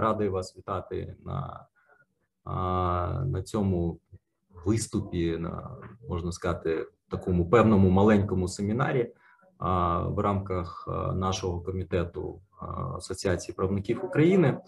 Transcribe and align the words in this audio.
радий 0.00 0.28
вас 0.28 0.56
вітати 0.56 1.16
на 1.24 1.66
на 3.24 3.42
цьому 3.44 3.98
виступі, 4.64 5.36
на 5.36 5.76
можна 6.08 6.32
сказати, 6.32 6.86
такому 7.10 7.50
певному 7.50 7.90
маленькому 7.90 8.48
семінарі 8.48 9.12
в 10.06 10.18
рамках 10.18 10.88
нашого 11.14 11.60
комітету 11.60 12.40
Асоціації 12.96 13.54
правників 13.54 14.04
України. 14.04 14.60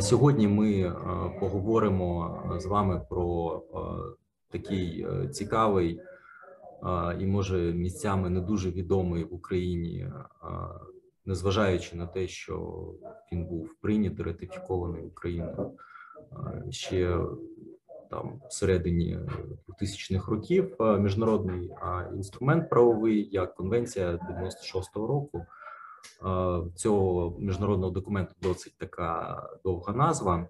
Сьогодні 0.00 0.48
ми 0.48 0.96
поговоримо 1.40 2.42
з 2.58 2.66
вами 2.66 3.06
про 3.10 3.62
такий 4.50 5.06
цікавий 5.32 6.00
і, 7.20 7.26
може, 7.26 7.72
місцями 7.72 8.30
не 8.30 8.40
дуже 8.40 8.70
відомий 8.70 9.24
в 9.24 9.34
Україні, 9.34 10.12
незважаючи 11.28 11.96
на 11.96 12.06
те, 12.06 12.28
що 12.28 12.84
він 13.32 13.44
був 13.44 13.74
прийнятий, 13.80 14.24
ратифікований 14.24 15.02
Україною 15.02 15.72
ще 16.70 17.18
там 18.10 18.40
всередині 18.48 19.18
2000-х 19.68 20.30
років 20.30 20.76
міжнародний 20.80 21.70
інструмент 22.14 22.70
правовий 22.70 23.28
як 23.32 23.54
конвенція 23.54 24.12
96-го 24.12 25.06
року. 25.06 25.46
Цього 26.74 27.36
міжнародного 27.38 27.92
документу 27.92 28.34
досить 28.42 28.74
така 28.78 29.42
довга 29.64 29.92
назва. 29.92 30.48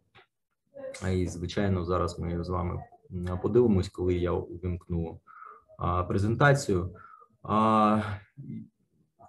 І, 1.13 1.27
звичайно, 1.27 1.85
зараз 1.85 2.19
ми 2.19 2.45
з 2.45 2.49
вами 2.49 2.83
подивимось, 3.43 3.89
коли 3.89 4.15
я 4.15 4.33
увімкну 4.33 5.21
презентацію. 6.09 6.91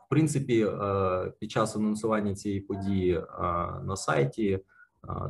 Принципі, 0.09 0.67
під 1.39 1.51
час 1.51 1.75
анонсування 1.75 2.35
цієї 2.35 2.61
події 2.61 3.23
на 3.83 3.95
сайті 3.95 4.59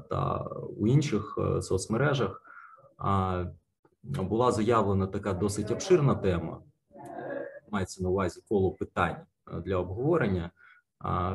та 0.10 0.48
у 0.78 0.88
інших 0.88 1.38
е, 1.38 1.62
соцмережах 1.62 2.42
була 4.04 4.52
заявлена 4.52 5.08
така 5.08 5.34
досить 5.34 5.72
обширна 5.72 6.16
тема. 6.16 6.62
Мається 7.72 8.04
на 8.04 8.10
увазі 8.10 8.42
коло 8.50 8.72
питань 8.72 9.16
е, 9.52 9.62
для 9.62 9.78
обговорення. 9.78 10.52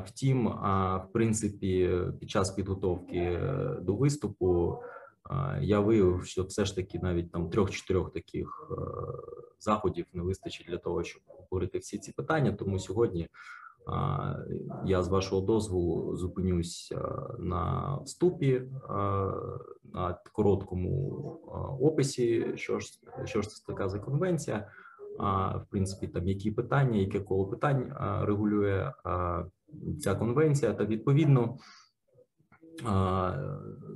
Втім, 0.05 0.49
в 0.49 1.09
принципі, 1.13 2.01
під 2.21 2.31
час 2.31 2.51
підготовки 2.51 3.19
е, 3.19 3.79
до 3.81 3.97
виступу 3.97 4.83
я 5.61 5.81
виявив, 5.81 6.25
що 6.25 6.43
все 6.43 6.65
ж 6.65 6.77
таки 6.77 6.99
навіть 6.99 7.33
там 7.33 7.51
трьох-чотирьох 7.51 8.13
таких 8.13 8.71
заходів 9.59 10.07
не 10.13 10.23
вистачить 10.23 10.67
для 10.67 10.79
того, 10.79 11.05
щоб 11.05 11.23
обговорити 11.45 11.79
всі 11.79 11.99
ці 11.99 12.13
питання. 12.13 12.53
Тому 12.53 12.79
сьогодні 12.79 13.29
я 14.85 15.03
з 15.03 15.09
вашого 15.09 15.41
дозволу 15.41 16.17
зупинюсь 16.17 16.93
на 17.39 17.97
вступі 18.05 18.63
на 19.93 20.19
короткому 20.33 21.11
описі, 21.81 22.53
що 22.57 22.81
ж 22.81 23.01
що 23.25 23.43
ж 23.43 23.49
це 23.49 23.65
така 23.67 23.89
за 23.89 23.99
конвенція. 23.99 24.69
В 25.55 25.65
принципі, 25.71 26.09
там 26.09 26.29
які 26.29 26.51
питання, 26.51 26.99
яке 26.99 27.21
коло 27.21 27.47
питань 27.47 27.93
регулює 28.23 28.93
ця 30.01 30.15
конвенція, 30.15 30.73
та 30.73 30.85
відповідно 30.85 31.57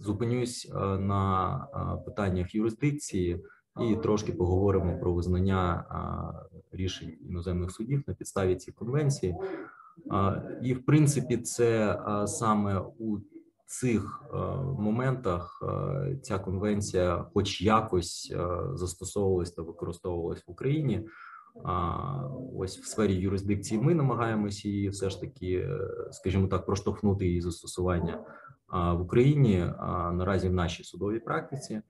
зупинюсь 0.00 0.72
на 0.98 1.58
питаннях 2.06 2.54
юрисдикції 2.54 3.44
і 3.80 3.96
трошки 3.96 4.32
поговоримо 4.32 4.98
про 4.98 5.12
визнання 5.12 5.84
рішень 6.72 7.12
іноземних 7.28 7.70
судів 7.70 8.02
на 8.06 8.14
підставі 8.14 8.56
цієї 8.56 8.76
конвенції. 8.78 9.36
І 10.62 10.74
в 10.74 10.84
принципі, 10.84 11.36
це 11.36 12.00
саме 12.26 12.82
у 12.98 13.18
цих 13.66 14.24
моментах 14.78 15.62
ця 16.22 16.38
конвенція, 16.38 17.24
хоч 17.34 17.62
якось 17.62 18.34
застосовувалась 18.74 19.50
та 19.50 19.62
використовувалась 19.62 20.44
в 20.46 20.50
Україні. 20.50 21.08
Ось 22.56 22.78
в 22.78 22.84
сфері 22.84 23.14
юрисдикції 23.14 23.80
ми 23.80 23.94
намагаємося 23.94 24.68
її 24.68 24.88
все 24.88 25.10
ж 25.10 25.20
таки, 25.20 25.68
скажімо 26.10 26.46
так, 26.46 26.66
проштовхнути 26.66 27.26
її 27.26 27.40
застосування 27.40 28.24
в 28.72 29.00
Україні 29.00 29.72
наразі 30.12 30.48
в 30.48 30.52
нашій 30.52 30.84
судовій 30.84 31.18
практиці. 31.18 31.82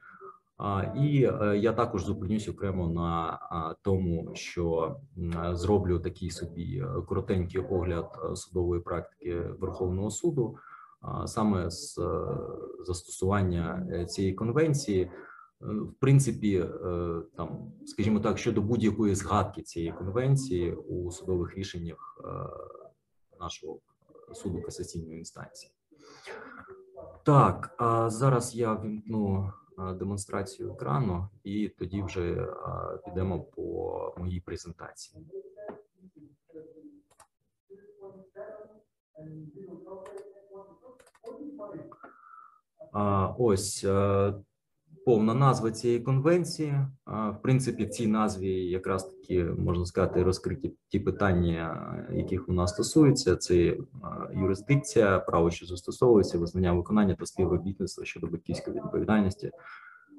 І 0.96 1.24
е, 1.24 1.58
я 1.58 1.72
також 1.72 2.04
зупинюсь 2.04 2.48
окремо 2.48 2.88
на 2.88 3.38
тому, 3.82 4.30
що 4.34 4.96
зроблю 5.52 5.98
такий 5.98 6.30
собі 6.30 6.78
е, 6.78 7.02
коротенький 7.02 7.60
огляд 7.60 8.18
е, 8.24 8.36
судової 8.36 8.82
практики 8.82 9.40
Верховного 9.40 10.10
суду, 10.10 10.56
саме 11.26 11.70
з 11.70 12.00
застосування 12.86 13.86
цієї 14.08 14.34
конвенції. 14.34 15.10
В 15.60 15.92
принципі, 16.00 16.64
там, 17.36 17.72
скажімо 17.86 18.20
так, 18.20 18.38
щодо 18.38 18.62
будь-якої 18.62 19.14
згадки 19.14 19.62
цієї 19.62 19.92
конвенції 19.92 20.72
у 20.72 21.10
судових 21.10 21.54
рішеннях 21.54 22.22
нашого 23.40 23.80
суду 24.32 24.62
касаційної 24.62 25.18
інстанції. 25.18 25.72
Так, 27.22 27.74
а 27.78 28.10
зараз 28.10 28.54
я 28.54 28.74
вімкну 28.74 29.52
демонстрацію 29.98 30.72
екрану, 30.72 31.28
і 31.44 31.68
тоді 31.68 32.02
вже 32.02 32.48
підемо 33.04 33.40
по 33.40 34.14
моїй 34.16 34.40
презентації. 34.40 35.26
Ось 43.38 43.86
повна 45.04 45.34
назва 45.34 45.70
цієї 45.70 46.00
конвенції. 46.00 46.74
В 47.06 47.36
принципі, 47.42 47.84
в 47.84 47.90
цій 47.90 48.06
назві 48.06 48.70
якраз 48.70 49.04
таки 49.04 49.44
можна 49.44 49.86
сказати 49.86 50.22
розкриті 50.22 50.76
ті 50.88 51.00
питання, 51.00 52.08
яких 52.12 52.48
вона 52.48 52.66
стосується: 52.66 53.36
це 53.36 53.76
юрисдикція, 54.38 55.18
право, 55.18 55.50
що 55.50 55.66
застосовується, 55.66 56.38
визнання 56.38 56.72
виконання 56.72 57.14
та 57.14 57.26
співробітництва 57.26 58.04
щодо 58.04 58.26
батьківської 58.26 58.76
відповідальності 58.76 59.50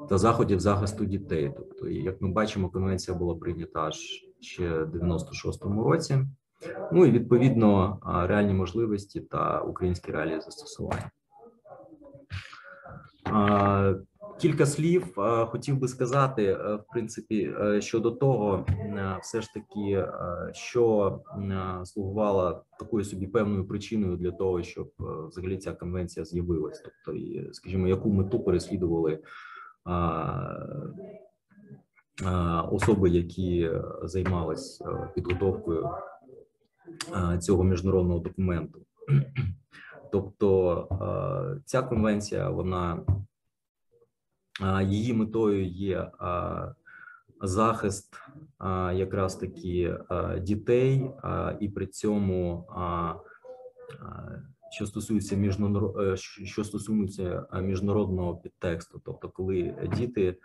та 0.09 0.17
заходів 0.17 0.59
захисту 0.59 1.05
дітей. 1.05 1.53
Тобто, 1.57 1.89
як 1.89 2.21
ми 2.21 2.29
бачимо, 2.29 2.69
конвенція 2.69 3.17
була 3.17 3.35
прийнята 3.35 3.79
аж 3.79 3.97
ще 4.39 4.83
в 4.83 4.95
96-му 4.95 5.83
році. 5.83 6.25
Ну 6.91 7.05
і 7.05 7.11
відповідно 7.11 7.99
реальні 8.27 8.53
можливості 8.53 9.21
та 9.21 9.61
українські 9.61 10.11
реалії 10.11 10.41
застосування. 10.41 11.11
Кілька 14.39 14.65
слів 14.65 15.13
хотів 15.47 15.77
би 15.77 15.87
сказати, 15.87 16.45
е, 16.45 16.75
в 16.75 16.83
принципі, 16.91 17.53
е, 17.61 17.81
щодо 17.81 18.11
того, 18.11 18.65
е, 18.69 19.17
все 19.21 19.41
ж 19.41 19.53
таки, 19.53 20.07
що 20.51 21.19
слугувала 21.85 22.63
такою 22.79 23.03
собі 23.03 23.27
певною 23.27 23.67
причиною 23.67 24.17
для 24.17 24.31
того, 24.31 24.63
щоб 24.63 24.91
взагалі 24.99 25.57
ця 25.57 25.71
конвенція 25.73 26.25
з'явилась, 26.25 26.81
тобто, 26.81 27.19
скажімо, 27.51 27.87
яку 27.87 28.09
мету 28.09 28.39
переслідували 28.39 29.19
особи, 32.71 33.09
які 33.09 33.71
займались 34.03 34.81
підготовкою 35.15 35.89
цього 37.39 37.63
міжнародного 37.63 38.19
документу. 38.19 38.79
Тобто 40.11 41.61
ця 41.65 41.81
конвенція, 41.81 42.49
вона 42.49 43.05
її 44.83 45.13
метою 45.13 45.65
є 45.65 46.11
захист 47.41 48.15
якраз 48.93 49.35
таки 49.35 49.97
дітей, 50.41 51.11
і 51.59 51.69
при 51.69 51.87
цьому 51.87 52.65
що 54.71 54.85
стосується 54.85 55.35
міжнарод... 55.35 56.19
що 56.19 56.63
стосується 56.63 57.45
міжнародного 57.61 58.35
підтексту, 58.35 59.01
тобто 59.05 59.29
коли 59.29 59.89
діти 59.97 60.35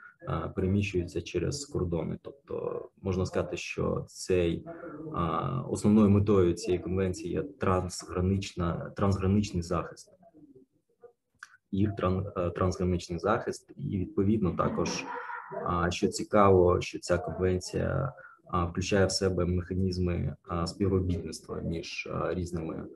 переміщуються 0.54 1.22
через 1.22 1.64
кордони, 1.64 2.18
тобто 2.22 2.88
можна 3.02 3.26
сказати, 3.26 3.56
що 3.56 4.04
цей 4.08 4.64
основною 5.68 6.10
метою 6.10 6.52
цієї 6.52 6.82
конвенції 6.82 7.32
є 7.32 7.42
трансгранична 7.42 8.92
трансграничний 8.96 9.62
захист 9.62 10.12
їх 11.74 11.90
е, 12.36 12.50
трансграничний 12.50 13.18
захист, 13.18 13.72
і 13.76 13.98
відповідно 13.98 14.56
також 14.56 15.04
що 15.88 16.08
цікаво, 16.08 16.80
що 16.80 16.98
ця 16.98 17.18
конвенція 17.18 18.12
включає 18.70 19.06
в 19.06 19.12
себе 19.12 19.44
механізми 19.44 20.36
співробітництва 20.66 21.60
між 21.60 22.08
різними 22.28 22.86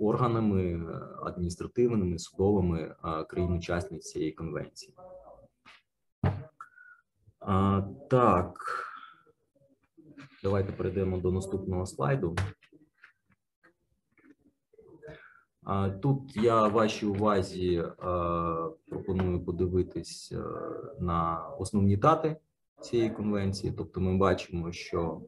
органами 0.00 0.86
адміністративними 1.22 2.18
судовими 2.18 2.94
країн-учасниць 3.28 4.04
цієї 4.04 4.32
конвенції. 4.32 4.94
Так, 8.10 8.54
давайте 10.42 10.72
перейдемо 10.72 11.18
до 11.18 11.32
наступного 11.32 11.86
слайду. 11.86 12.36
А, 12.36 12.40
Тут 16.02 16.36
я 16.36 16.68
вашій 16.68 17.06
увазі 17.06 17.84
пропоную 18.88 19.44
подивитись 19.44 20.32
е, 20.32 20.42
на 21.00 21.48
основні 21.58 21.96
дати 21.96 22.36
цієї 22.80 23.10
конвенції. 23.10 23.72
Тобто, 23.76 24.00
ми 24.00 24.16
бачимо, 24.16 24.72
що 24.72 25.20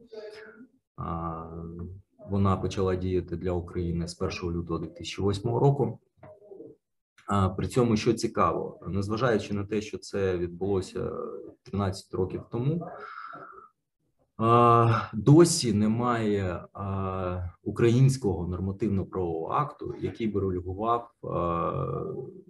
вона 2.29 2.57
почала 2.57 2.95
діяти 2.95 3.35
для 3.35 3.51
України 3.51 4.07
з 4.07 4.21
1 4.21 4.51
лютого 4.51 4.79
2008 4.79 5.51
року. 5.55 5.99
При 7.57 7.67
цьому, 7.67 7.97
що 7.97 8.13
цікаво, 8.13 8.79
незважаючи 8.87 9.53
на 9.53 9.65
те, 9.65 9.81
що 9.81 9.97
це 9.97 10.37
відбулося 10.37 11.11
13 11.63 12.13
років 12.13 12.41
тому, 12.51 12.87
досі 15.13 15.73
немає 15.73 16.63
українського 17.63 18.47
нормативно-правового 18.47 19.47
акту, 19.53 19.93
який 19.99 20.27
би 20.27 20.39
регулював, 20.41 21.11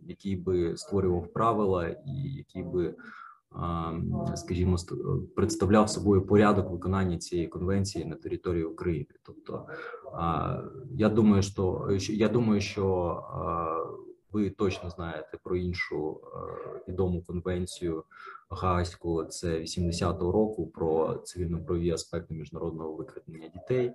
який 0.07 0.35
би 0.35 0.77
створював 0.77 1.33
правила 1.33 1.87
і 1.87 2.33
який 2.37 2.63
би, 2.63 2.95
скажімо, 4.35 4.75
ст- 4.77 5.27
представляв 5.35 5.89
собою 5.89 6.21
порядок 6.21 6.71
виконання 6.71 7.17
цієї 7.17 7.47
конвенції 7.47 8.05
на 8.05 8.15
території 8.15 8.63
України. 8.63 9.07
Тобто, 9.23 9.65
я 10.91 11.09
думаю, 11.09 11.41
що 11.43 11.87
я 11.99 12.29
думаю, 12.29 12.61
що 12.61 13.23
ви 14.31 14.49
точно 14.49 14.89
знаєте 14.89 15.37
про 15.43 15.55
іншу 15.55 16.21
е, 16.23 16.91
відому 16.91 17.21
конвенцію 17.23 18.03
Гаазьку, 18.51 19.23
це 19.23 19.59
80-го 19.59 20.31
року 20.31 20.67
про 20.67 21.15
цивільно-правові 21.15 21.91
аспекти 21.91 22.33
міжнародного 22.33 22.93
викрадення 22.93 23.47
дітей 23.47 23.93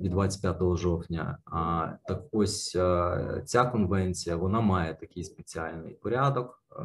від 0.00 0.10
25 0.10 0.76
жовтня. 0.76 1.38
А 1.44 1.92
так 2.08 2.22
ось 2.32 2.76
е, 2.76 3.42
ця 3.46 3.64
конвенція 3.64 4.36
вона 4.36 4.60
має 4.60 4.94
такий 4.94 5.24
спеціальний 5.24 5.94
порядок 5.94 6.62
е, 6.72 6.82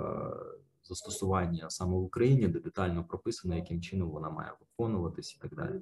застосування 0.83 1.69
саме 1.69 1.91
в 1.91 2.03
Україні, 2.03 2.47
де 2.47 2.59
детально 2.59 3.03
прописано, 3.03 3.55
яким 3.55 3.81
чином 3.81 4.09
вона 4.09 4.29
має 4.29 4.51
виконуватись 4.59 5.35
і 5.35 5.39
так 5.41 5.55
далі. 5.55 5.81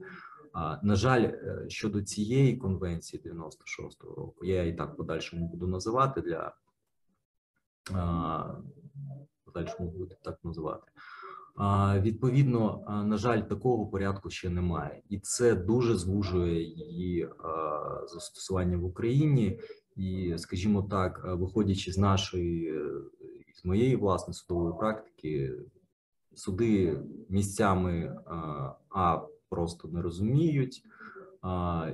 На 0.84 0.96
жаль, 0.96 1.32
щодо 1.68 2.02
цієї 2.02 2.58
конвенції 2.58 3.24
96-го 3.26 4.16
року, 4.16 4.46
я 4.46 4.64
і 4.64 4.74
так 4.74 4.96
подальшому 4.96 5.48
буду 5.48 5.68
називати 5.68 6.22
для 6.22 6.54
подальшому 9.46 9.92
буду 9.92 10.16
так 10.24 10.40
називати. 10.44 10.92
Відповідно, 12.02 12.86
на 13.06 13.18
жаль, 13.18 13.42
такого 13.42 13.88
порядку 13.88 14.30
ще 14.30 14.50
немає, 14.50 15.02
і 15.10 15.20
це 15.20 15.56
дуже 15.56 15.96
звужує 15.96 16.64
її 16.64 17.30
застосування 18.08 18.78
в 18.78 18.86
Україні. 18.86 19.60
І, 19.96 20.34
скажімо 20.38 20.84
так, 20.84 21.22
виходячи 21.26 21.92
з 21.92 21.98
нашої 21.98 22.74
з 23.58 23.66
моєї 23.66 23.96
власної 23.96 24.34
судової 24.34 24.76
практики, 24.80 25.54
суди 26.36 27.00
місцями 27.30 28.20
а, 28.90 29.22
просто 29.50 29.88
не 29.88 30.02
розуміють, 30.02 30.84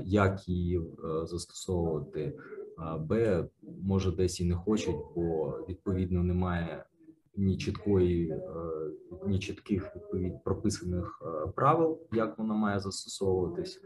як 0.06 0.50
її 0.50 0.82
застосовувати. 1.24 2.40
Б 3.00 3.44
може 3.82 4.12
десь 4.12 4.40
і 4.40 4.46
не 4.46 4.56
хочуть, 4.56 4.96
бо 5.16 5.60
відповідно 5.70 6.24
немає 6.24 6.86
ні 7.36 7.58
чіткої, 7.58 8.30
е, 8.32 8.38
ні 9.28 9.40
чітких 9.40 9.96
відповідь 9.96 10.44
прописаних 10.44 11.22
е, 11.26 11.48
правил, 11.48 12.00
як 12.12 12.38
вона 12.38 12.54
має 12.54 12.80
застосовуватись, 12.80 13.82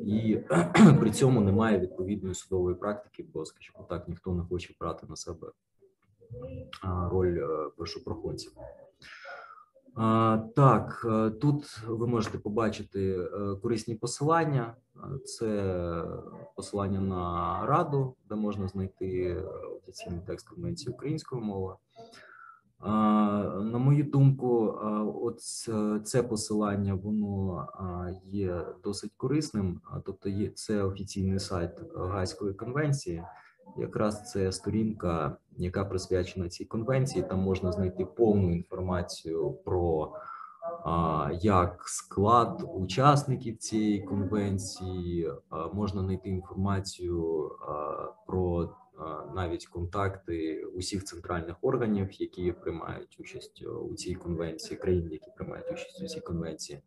і 0.00 0.38
при 1.00 1.10
цьому 1.10 1.40
немає 1.40 1.78
відповідної 1.78 2.34
судової 2.34 2.76
практики, 2.76 3.26
бо, 3.34 3.44
скажімо 3.44 3.86
так, 3.88 4.08
ніхто 4.08 4.34
не 4.34 4.42
хоче 4.42 4.74
брати 4.80 5.06
на 5.08 5.16
себе 5.16 5.48
роль 7.10 7.38
е, 7.38 7.70
першопроходців. 7.76 8.52
Так, 10.56 11.06
е, 11.10 11.30
тут 11.30 11.80
ви 11.88 12.06
можете 12.06 12.38
побачити 12.38 13.18
е, 13.18 13.56
корисні 13.62 13.94
посилання. 13.94 14.74
Е, 14.96 15.18
Це 15.18 15.74
посилання 16.56 17.00
на 17.00 17.66
раду, 17.66 18.14
де 18.28 18.34
можна 18.34 18.68
знайти 18.68 19.36
офіційний 19.82 20.20
текст 20.26 20.48
конвенції 20.48 20.94
українською 20.94 21.42
мовою. 21.42 21.76
А, 22.78 22.90
На 23.62 23.78
мою 23.78 24.04
думку, 24.04 24.78
от 25.22 25.40
це- 26.04 26.22
посилання 26.22 26.94
воно 26.94 27.66
є 28.24 28.66
досить 28.84 29.12
корисним. 29.16 29.80
Тобто, 30.04 30.28
є 30.28 30.48
це 30.50 30.82
офіційний 30.82 31.38
сайт 31.38 31.70
Гаазької 31.96 32.54
конвенції. 32.54 33.22
Якраз 33.76 34.30
це 34.30 34.52
сторінка, 34.52 35.36
яка 35.56 35.84
присвячена 35.84 36.48
цій 36.48 36.64
конвенції. 36.64 37.24
Там 37.28 37.38
можна 37.38 37.72
знайти 37.72 38.04
повну 38.04 38.52
інформацію 38.52 39.52
про 39.64 40.12
а, 40.84 41.30
як 41.40 41.82
склад 41.86 42.64
учасників 42.74 43.56
цієї 43.56 44.02
конвенції, 44.02 45.30
а, 45.50 45.68
можна 45.68 46.02
знайти 46.02 46.28
інформацію 46.28 47.50
а, 47.68 48.06
про 48.26 48.70
навіть 49.34 49.66
контакти 49.66 50.64
усіх 50.64 51.04
центральних 51.04 51.56
органів, 51.62 52.12
які 52.12 52.52
приймають 52.52 53.16
участь 53.20 53.64
у 53.90 53.94
цій 53.94 54.14
конвенції, 54.14 54.78
країн, 54.78 55.08
які 55.12 55.30
приймають 55.36 55.72
участь 55.72 56.02
у 56.02 56.06
цій 56.06 56.20
конвенції. 56.20 56.82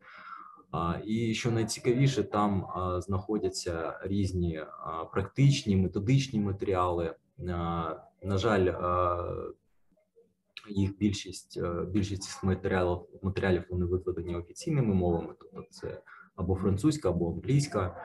І 1.05 1.33
що 1.33 1.51
найцікавіше, 1.51 2.23
там 2.23 2.67
знаходяться 3.01 3.99
різні 4.03 4.63
практичні 5.11 5.75
методичні 5.75 6.39
матеріали. 6.39 7.15
На 7.37 8.37
жаль, 8.37 8.73
їх 10.69 10.97
більшість 10.97 11.61
більшість 11.91 12.23
цих 12.23 12.43
матеріалів 12.43 12.99
матеріалів 13.21 13.63
вони 13.69 13.85
викладені 13.85 14.35
офіційними 14.35 14.93
мовами, 14.93 15.33
тобто 15.39 15.63
це 15.69 16.01
або 16.35 16.55
французька, 16.55 17.09
або 17.09 17.31
англійська. 17.31 18.03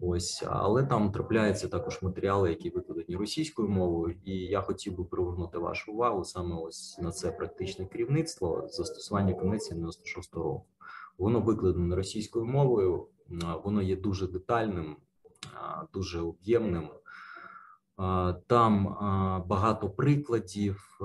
Ось, 0.00 0.44
але 0.46 0.82
там 0.84 1.12
трапляються 1.12 1.68
також 1.68 2.02
матеріали, 2.02 2.50
які 2.50 2.70
викладені 2.70 3.16
російською 3.16 3.68
мовою, 3.68 4.16
і 4.24 4.32
я 4.32 4.60
хотів 4.60 4.96
би 4.96 5.04
привернути 5.04 5.58
вашу 5.58 5.92
увагу 5.92 6.24
саме 6.24 6.56
ось 6.56 6.98
на 6.98 7.10
це 7.10 7.30
практичне 7.30 7.86
керівництво 7.86 8.68
застосування 8.68 9.34
конвенції 9.34 9.74
96 9.74 10.34
року. 10.34 10.64
Воно 11.18 11.40
викладено 11.40 11.96
російською 11.96 12.44
мовою, 12.44 13.06
воно 13.64 13.82
є 13.82 13.96
дуже 13.96 14.26
детальним, 14.26 14.96
дуже 15.92 16.20
об'ємним. 16.20 16.88
Там 18.46 18.96
багато 19.46 19.90
прикладів, 19.90 21.00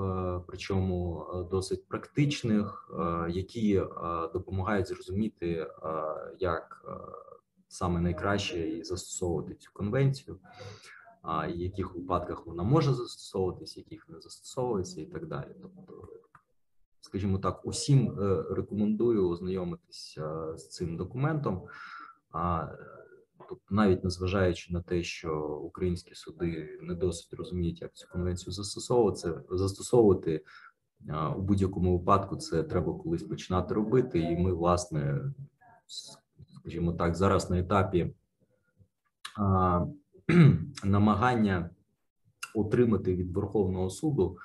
причому 0.46 1.26
досить 1.50 1.88
практичних, 1.88 2.90
які 3.28 3.82
допомагають 4.32 4.88
зрозуміти, 4.88 5.66
як 6.38 6.84
саме 7.68 8.00
найкраще 8.00 8.68
і 8.68 8.84
застосовувати 8.84 9.54
цю 9.54 9.70
конвенцію, 9.72 10.38
в 11.24 11.50
яких 11.54 11.94
випадках 11.94 12.46
вона 12.46 12.62
може 12.62 12.94
застосовуватись, 12.94 13.76
в 13.76 13.78
яких 13.78 14.08
не 14.08 14.20
застосовується, 14.20 15.00
і 15.00 15.06
так 15.06 15.26
далі. 15.26 15.50
Тобто, 15.62 16.08
скажімо 17.00 17.38
так, 17.38 17.66
усім 17.66 18.20
е, 18.20 18.44
рекомендую 18.50 19.28
ознайомитися 19.28 20.56
з 20.56 20.68
цим 20.68 20.96
документом. 20.96 21.62
Тобто, 23.48 23.64
навіть 23.70 24.04
незважаючи 24.04 24.72
на 24.72 24.82
те, 24.82 25.02
що 25.02 25.38
українські 25.64 26.14
суди 26.14 26.78
не 26.82 26.94
досить 26.94 27.32
розуміють, 27.32 27.82
як 27.82 27.94
цю 27.94 28.08
конвенцію 28.08 28.52
застосовувати, 28.52 29.34
застосовувати 29.50 30.44
у 31.36 31.40
будь-якому 31.40 31.98
випадку, 31.98 32.36
це 32.36 32.62
треба 32.62 32.94
колись 32.94 33.22
починати 33.22 33.74
робити. 33.74 34.18
І 34.18 34.36
ми, 34.36 34.52
власне, 34.52 35.20
скажімо 36.60 36.92
так, 36.92 37.14
зараз 37.14 37.50
на 37.50 37.58
етапі 37.58 38.14
а, 39.38 39.86
намагання 40.84 41.70
отримати 42.54 43.16
від 43.16 43.32
Верховного 43.32 43.90
суду 43.90 44.36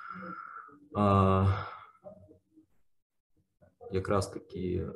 а, 0.94 1.46
якраз 3.92 4.28
таки 4.28 4.76
е, 4.76 4.92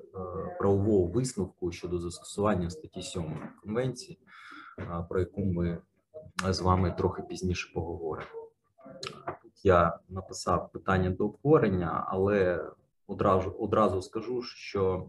правового 0.58 1.06
висновку 1.06 1.72
щодо 1.72 1.98
застосування 1.98 2.70
статті 2.70 3.02
7 3.02 3.38
конвенції, 3.62 4.18
про 5.08 5.20
яку 5.20 5.44
ми 5.44 5.78
з 6.50 6.60
вами 6.60 6.94
трохи 6.98 7.22
пізніше 7.22 7.72
поговоримо. 7.74 8.28
Тут 9.42 9.64
я 9.64 9.98
написав 10.08 10.72
питання 10.72 11.10
до 11.10 11.24
обговорення, 11.24 12.04
але 12.08 12.70
одразу 13.06 13.50
одразу 13.50 14.02
скажу, 14.02 14.42
що 14.42 15.06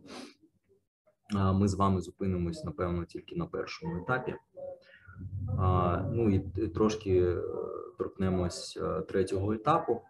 ми 1.33 1.67
з 1.67 1.73
вами 1.73 2.01
зупинимось, 2.01 2.63
напевно, 2.63 3.05
тільки 3.05 3.35
на 3.35 3.45
першому 3.45 3.97
етапі. 3.97 4.35
Ну 6.11 6.29
і 6.29 6.67
трошки 6.67 7.23
е, 7.23 7.41
торкнемось 7.97 8.79
е, 8.81 9.01
третього 9.01 9.53
етапу. 9.53 10.01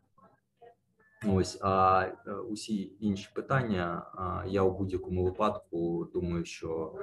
Ось, 1.28 1.60
а 1.62 2.06
е, 2.28 2.32
усі 2.34 2.94
інші 3.00 3.30
питання, 3.36 4.06
я 4.48 4.62
у 4.62 4.78
будь-якому 4.78 5.24
випадку 5.24 6.08
думаю, 6.14 6.46
що 6.46 6.96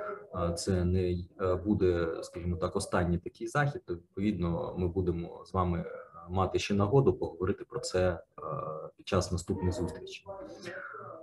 це 0.57 0.85
не 0.85 1.11
е, 1.41 1.55
буде, 1.55 2.17
скажімо 2.23 2.57
так, 2.57 2.77
останній 2.77 3.19
такий 3.19 3.47
захід. 3.47 3.83
То 3.87 3.95
відповідно, 3.95 4.75
ми 4.79 4.89
будемо 4.89 5.45
з 5.47 5.53
вами 5.53 5.85
мати 6.31 6.59
ще 6.59 6.75
нагоду 6.75 7.15
поговорити 7.15 7.65
про 7.65 7.81
це 7.81 8.09
е, 8.09 8.21
під 8.97 9.09
час 9.09 9.33
наступних 9.33 9.73
зустрічей. 9.73 10.27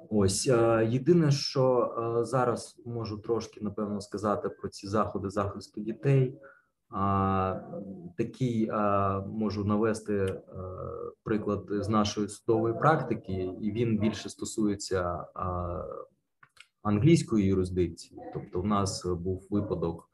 Ось 0.09 0.47
е, 0.47 0.87
єдине, 0.89 1.31
що 1.31 1.95
е, 2.21 2.25
зараз 2.25 2.81
можу 2.85 3.17
трошки 3.17 3.61
напевно 3.61 4.01
сказати 4.01 4.49
про 4.49 4.69
ці 4.69 4.87
заходи 4.87 5.29
захисту 5.29 5.81
дітей. 5.81 6.39
Такий 8.17 8.71
можу 9.27 9.65
навести 9.65 10.41
приклад 11.23 11.65
з 11.69 11.89
нашої 11.89 12.27
судової 12.27 12.73
практики, 12.73 13.51
і 13.61 13.71
він 13.71 13.97
більше 13.97 14.29
стосується 14.29 15.25
англійської 16.83 17.45
юрисдикції. 17.45 18.21
Тобто, 18.33 18.61
в 18.61 18.65
нас 18.65 19.05
був 19.05 19.47
випадок 19.49 20.09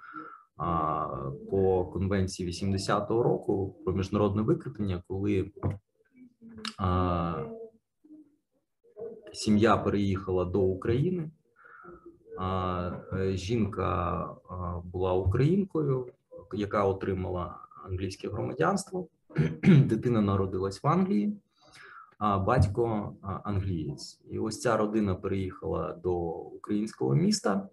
по 1.51 1.85
конвенції 1.85 2.49
80-го 2.49 3.23
року 3.23 3.75
про 3.85 3.93
міжнародне 3.93 4.41
викриття, 4.41 5.03
коли 5.07 5.51
сім'я 9.33 9.77
переїхала 9.77 10.45
до 10.45 10.61
України. 10.61 11.31
Е, 12.41 13.31
жінка 13.33 14.27
була 14.83 15.13
українкою 15.13 16.07
яка 16.53 16.83
отримала 16.83 17.55
англійське 17.85 18.29
громадянство. 18.29 19.07
Дитина 19.63 20.21
народилась 20.21 20.83
в 20.83 20.87
Англії, 20.87 21.37
а 22.17 22.39
батько 22.39 23.15
англієць. 23.21 24.21
І 24.29 24.39
ось 24.39 24.61
ця 24.61 24.77
родина 24.77 25.15
переїхала 25.15 25.93
до 26.03 26.13
українського 26.29 27.15
міста. 27.15 27.69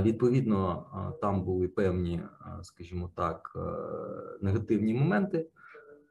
Відповідно, 0.00 0.86
там 1.20 1.44
були 1.44 1.68
певні, 1.68 2.22
скажімо 2.62 3.10
так, 3.16 3.52
е, 3.56 3.60
негативні 4.40 4.94
моменти, 4.94 5.46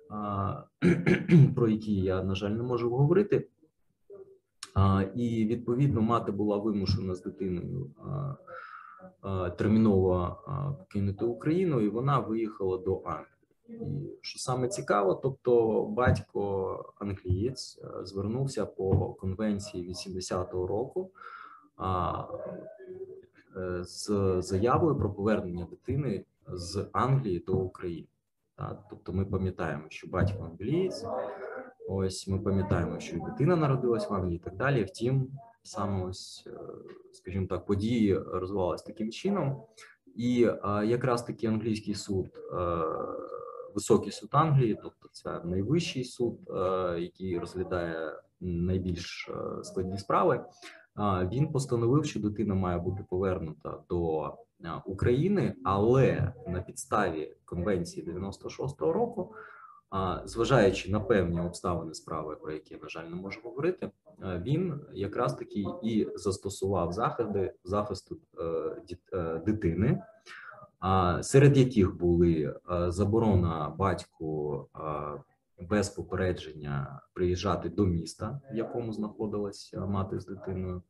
про 1.56 1.68
які 1.68 1.96
я, 1.96 2.24
на 2.24 2.36
жаль, 2.36 2.52
не 2.52 2.64
можу 2.64 2.90
говорити. 2.90 3.48
І 5.16 5.46
відповідно 5.46 6.02
мати 6.02 6.32
була 6.32 6.58
вимушена 6.58 7.16
з 7.16 7.24
дитиною 7.24 7.92
терміново 9.58 10.38
покинути 10.80 11.26
Україну, 11.26 11.82
і 11.82 11.90
вона 11.90 12.20
виїхала 12.20 12.78
до 12.78 13.02
Англії. 13.06 13.30
І 13.70 14.18
що 14.22 14.40
саме 14.40 14.68
цікаво, 14.68 15.16
тобто 15.16 15.84
батько 15.86 16.94
англієць 17.00 17.80
звернувся 18.04 18.66
по 18.66 19.14
конвенції 19.14 19.90
80-го 19.90 20.68
року 20.68 21.12
е, 23.58 23.84
з 23.84 24.36
заявою 24.42 24.96
про 24.96 25.14
повернення 25.14 25.68
дитини 25.70 26.26
з 26.48 26.88
Англії 26.92 27.40
до 27.40 27.54
України. 27.54 28.08
Тобто, 28.90 29.14
ми 29.14 29.26
пам'ятаємо, 29.26 29.84
що 29.90 30.08
батько 30.08 30.44
англієць, 30.44 31.06
ось 31.90 32.28
ми 32.28 32.40
пам'ятаємо, 32.40 33.00
що 33.00 33.18
дитина 33.20 33.56
народилась 33.56 34.10
в 34.10 34.14
Англії 34.14 34.36
і 34.36 34.40
так 34.40 34.56
далі. 34.56 34.84
Втім, 34.84 35.28
саме 35.66 36.06
ось, 36.06 36.48
е, 36.48 36.60
скажімо 37.12 37.48
так, 37.48 37.66
події 37.66 38.18
розвивалися 38.18 38.86
таким 38.86 39.12
чином, 39.12 39.64
і 40.16 40.44
е, 40.44 40.86
якраз 40.86 41.24
таки 41.24 41.48
англійський 41.48 41.94
суд, 41.94 42.28
е, 42.36 42.58
високий 43.76 44.12
суд 44.12 44.30
Англії, 44.32 44.80
тобто 44.84 45.10
це 45.12 45.42
найвищий 45.44 46.04
суд, 46.04 46.40
який 46.98 47.40
розглядає 47.40 48.20
найбільш 48.40 49.30
складні 49.64 49.98
справи. 49.98 50.46
Він 51.32 51.52
постановив, 51.52 52.06
що 52.06 52.20
дитина 52.20 52.56
має 52.56 52.78
бути 52.78 53.06
повернута 53.10 53.80
до 53.90 54.34
України, 54.86 55.56
але 55.64 56.34
на 56.48 56.62
підставі 56.62 57.36
конвенції 57.46 58.08
96-го 58.08 58.94
року, 58.94 59.36
зважаючи 60.25 60.92
на 60.92 61.00
певні 61.00 61.42
обставини 61.42 61.94
справи, 61.94 62.36
про 62.36 62.52
які 62.52 62.78
на 62.78 62.90
жаль 62.90 63.06
не 63.06 63.16
можу 63.16 63.40
говорити, 63.44 63.92
Е, 64.24 64.42
він 64.46 64.80
якраз 64.94 65.36
таки 65.36 65.66
і 65.84 66.08
застосував 66.16 66.92
заходи 66.92 67.54
захисту 67.64 68.18
е, 68.40 68.98
е, 69.14 69.42
дитини, 69.46 70.02
серед 71.22 71.58
яких 71.58 71.98
були 71.98 72.56
заборона 72.88 73.75
батьку 73.78 74.68
без 75.60 75.90
попередження 75.90 77.02
приїжджати 77.14 77.70
до 77.70 77.86
міста, 77.86 78.42
в 78.52 78.56
якому 78.56 78.94
знаходилася 78.94 79.86
мати 79.86 80.20
з 80.20 80.25
дитиною, 80.25 80.82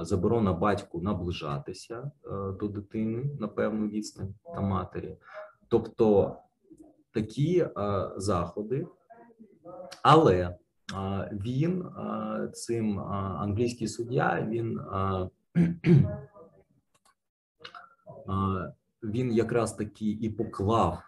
заборона 0.00 0.52
батьку 0.52 1.00
наближатися 1.02 2.10
до 2.60 2.68
дитини 2.68 3.30
на 3.40 3.48
певну 3.48 3.88
відстань 3.88 4.34
та 4.54 4.60
матері, 4.60 5.16
тобто 5.68 6.36
такі 7.18 7.66
заходи, 8.16 8.86
але 10.02 10.56
він 11.32 11.84
цим 12.52 13.00
англійський 13.00 13.88
суддя, 13.88 14.46
він 14.48 14.80
він 19.02 19.32
якраз 19.32 19.72
таки 19.72 20.10
і 20.10 20.30
поклав, 20.30 21.02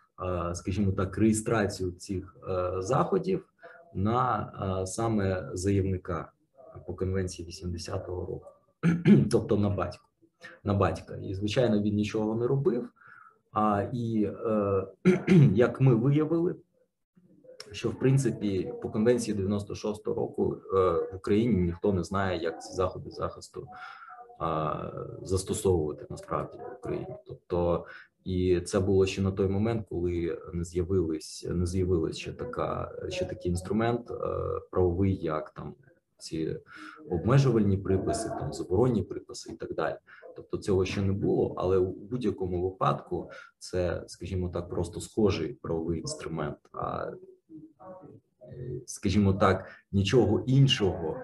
скажімо 0.53 0.93
так, 0.93 1.19
реєстрацію 1.19 1.93
цих 1.93 2.37
заходів 2.79 3.49
на 3.95 4.53
саме 4.87 5.51
заявника 5.53 6.33
по 6.87 6.95
конвенції 6.95 7.49
80-го 7.49 8.27
року, 8.27 8.47
тобто 9.31 9.57
на 9.57 9.71
батька. 9.71 10.05
На 10.65 10.75
батька, 10.75 11.17
і 11.17 11.35
звичайно, 11.35 11.83
він 11.83 11.95
нічого 11.95 12.35
не 12.35 12.47
робив. 12.47 12.89
А 13.53 13.87
і 13.93 14.25
е, 14.25 14.87
як 15.55 15.81
ми 15.81 15.95
виявили, 15.95 16.55
що 17.73 17.89
в 17.89 17.99
принципі 17.99 18.73
по 18.83 18.91
конвенції 18.91 19.37
96-го 19.37 20.15
року 20.15 20.57
е, 20.75 20.77
в 21.13 21.17
Україні 21.17 21.61
ніхто 21.61 21.93
не 21.93 22.05
знає, 22.05 22.43
як 22.43 22.63
ці 22.63 22.73
заходи 22.73 23.11
захисту 23.11 23.67
застосовувати 25.23 26.07
насправді 26.11 26.59
в 26.59 26.79
Україні, 26.79 27.15
тобто. 27.27 27.87
І 28.25 28.61
це 28.61 28.81
було 28.81 29.07
ще 29.07 29.23
на 29.23 29.33
той 29.33 29.49
момент, 29.49 29.87
коли 29.89 30.39
не 30.53 30.65
з'явились, 30.65 31.47
не 31.51 31.67
з'явилась 31.67 32.17
ще 32.17 32.33
така, 32.33 32.93
ще 33.09 33.25
такий 33.25 33.51
інструмент 33.51 34.11
е, 34.11 34.15
правовий, 34.71 35.17
як 35.17 35.51
там 35.51 35.75
ці 36.21 36.57
обмежувальні 37.11 37.77
приписи, 37.77 38.29
там 38.29 38.53
заборонні 38.53 39.03
приписи 39.03 39.53
і 39.53 39.57
так 39.57 39.75
далі. 39.75 39.97
Тобто 40.37 40.59
цього 40.59 40.85
ще 40.85 41.03
не 41.03 41.13
було, 41.13 41.55
але 41.57 41.79
у 41.79 41.93
будь-якому 41.93 42.71
випадку 42.71 43.31
це, 43.59 44.05
скажімо 44.07 44.49
так, 44.49 44.69
просто 44.71 45.01
схожий 45.01 45.53
правовий 45.53 46.01
інструмент. 46.01 46.57
А 46.73 47.11
скажімо 48.87 49.33
так, 49.33 49.67
нічого 49.93 50.45
іншого. 50.47 51.17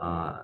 А 0.00 0.34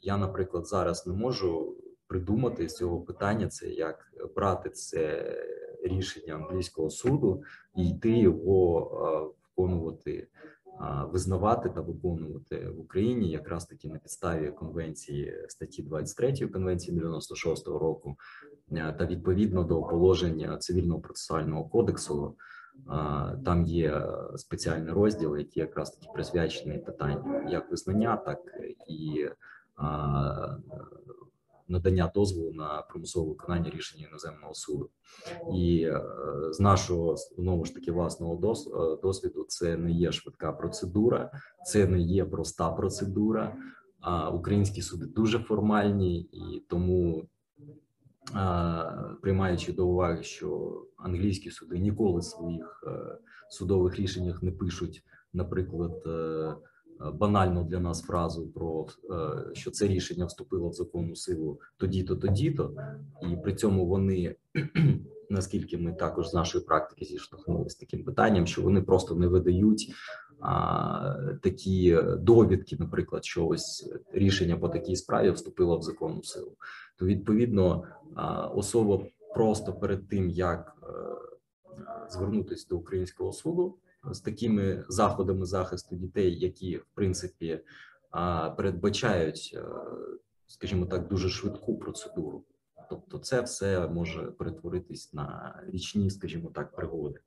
я, 0.00 0.16
наприклад, 0.16 0.66
зараз 0.66 1.06
не 1.06 1.12
можу 1.12 1.76
придумати 2.06 2.68
з 2.68 2.76
цього 2.76 3.00
питання. 3.00 3.48
Це 3.48 3.68
як 3.68 4.12
брати 4.36 4.70
це 4.70 5.34
рішення 5.82 6.34
англійського 6.34 6.90
суду 6.90 7.42
і 7.76 7.88
йти 7.88 8.18
його 8.18 9.34
виконувати. 9.58 10.28
Визнавати 11.12 11.68
та 11.68 11.80
виконувати 11.80 12.70
в 12.70 12.80
Україні 12.80 13.30
якраз 13.30 13.66
таки 13.66 13.88
на 13.88 13.98
підставі 13.98 14.50
конвенції 14.50 15.44
статті 15.48 15.82
23 15.82 16.48
конвенції 16.48 17.00
96-го 17.00 17.78
року 17.78 18.16
та 18.70 19.06
відповідно 19.06 19.64
до 19.64 19.82
положення 19.82 20.58
цивільного 20.58 21.00
процесуального 21.00 21.64
кодексу 21.64 22.36
там 23.44 23.64
є 23.64 24.06
спеціальний 24.36 24.92
розділ, 24.92 25.36
який 25.36 25.60
якраз 25.60 25.90
таки 25.90 26.12
присвячений 26.14 26.78
питанню 26.78 27.50
як 27.50 27.70
визнання, 27.70 28.16
так 28.16 28.38
і 28.88 29.28
надання 31.68 32.12
дозволу 32.14 32.52
на 32.52 32.82
примусове 32.82 33.28
виконання 33.28 33.70
рішення 33.70 34.06
іноземного 34.08 34.54
суду, 34.54 34.90
і 35.54 35.82
е, 35.82 36.02
з 36.50 36.60
нашого 36.60 37.16
знову 37.16 37.64
ж 37.64 37.74
таки 37.74 37.92
власного 37.92 38.34
е, 38.34 39.02
досвіду 39.02 39.44
це 39.48 39.76
не 39.76 39.92
є 39.92 40.12
швидка 40.12 40.52
процедура, 40.52 41.30
це 41.66 41.86
не 41.86 42.00
є 42.00 42.24
проста 42.24 42.70
процедура. 42.70 43.56
А 44.00 44.30
українські 44.30 44.82
суди 44.82 45.06
дуже 45.06 45.38
формальні 45.38 46.20
і 46.20 46.64
тому 46.68 47.28
приймаючи 49.20 49.72
до 49.72 49.86
уваги, 49.86 50.22
що 50.22 50.82
англійські 50.96 51.50
суди 51.50 51.78
ніколи 51.78 52.20
в 52.20 52.24
своїх 52.24 52.84
е, 52.86 53.18
судових 53.50 53.96
рішеннях 53.96 54.42
не 54.42 54.52
пишуть, 54.52 55.04
наприклад, 55.32 56.02
е, 56.06 56.54
банальну 57.14 57.64
для 57.64 57.80
нас 57.80 58.02
фразу 58.02 58.48
про 58.48 58.86
е, 59.10 59.54
що 59.54 59.70
це 59.70 59.86
рішення 59.86 60.26
вступило 60.26 60.68
в 60.68 60.72
законну 60.72 61.16
силу 61.16 61.60
тоді-то, 61.76 62.16
тоді-то, 62.16 62.74
і 63.22 63.36
при 63.36 63.54
цьому 63.54 63.86
вони. 63.86 64.36
Наскільки 65.30 65.78
ми 65.78 65.92
також 65.92 66.28
з 66.28 66.34
нашої 66.34 66.64
практики 66.64 67.04
зіштовхнулися 67.04 67.76
з 67.76 67.78
таким 67.78 68.04
питанням, 68.04 68.46
що 68.46 68.62
вони 68.62 68.82
просто 68.82 69.14
не 69.14 69.26
видають 69.26 69.94
а, 70.40 71.16
такі 71.42 71.98
довідки, 72.18 72.76
наприклад, 72.78 73.24
що 73.24 73.46
ось 73.46 73.92
рішення 74.12 74.56
по 74.56 74.68
такій 74.68 74.96
справі 74.96 75.30
вступило 75.30 75.78
в 75.78 75.82
законну 75.82 76.22
силу 76.22 76.52
то 76.98 77.06
відповідно 77.06 77.84
особа 78.54 79.04
просто 79.34 79.72
перед 79.72 80.08
тим 80.08 80.30
як 80.30 80.76
е, 80.82 80.86
звернутися 82.10 82.66
до 82.70 82.76
українського 82.76 83.32
суду, 83.32 83.74
з 84.10 84.20
такими 84.20 84.84
заходами 84.88 85.46
захисту 85.46 85.96
дітей, 85.96 86.38
які 86.38 86.76
в 86.76 86.86
принципі 86.94 87.60
передбачають, 88.56 89.58
скажімо 90.46 90.86
так, 90.86 91.08
дуже 91.08 91.28
швидку 91.28 91.78
процедуру. 91.78 92.44
Тобто, 92.90 93.18
це 93.18 93.40
все 93.40 93.88
може 93.88 94.22
перетворитись 94.22 95.12
на 95.12 95.60
річні, 95.66 96.10
скажімо 96.10 96.50
так, 96.54 96.76
пригоди. 96.76 97.20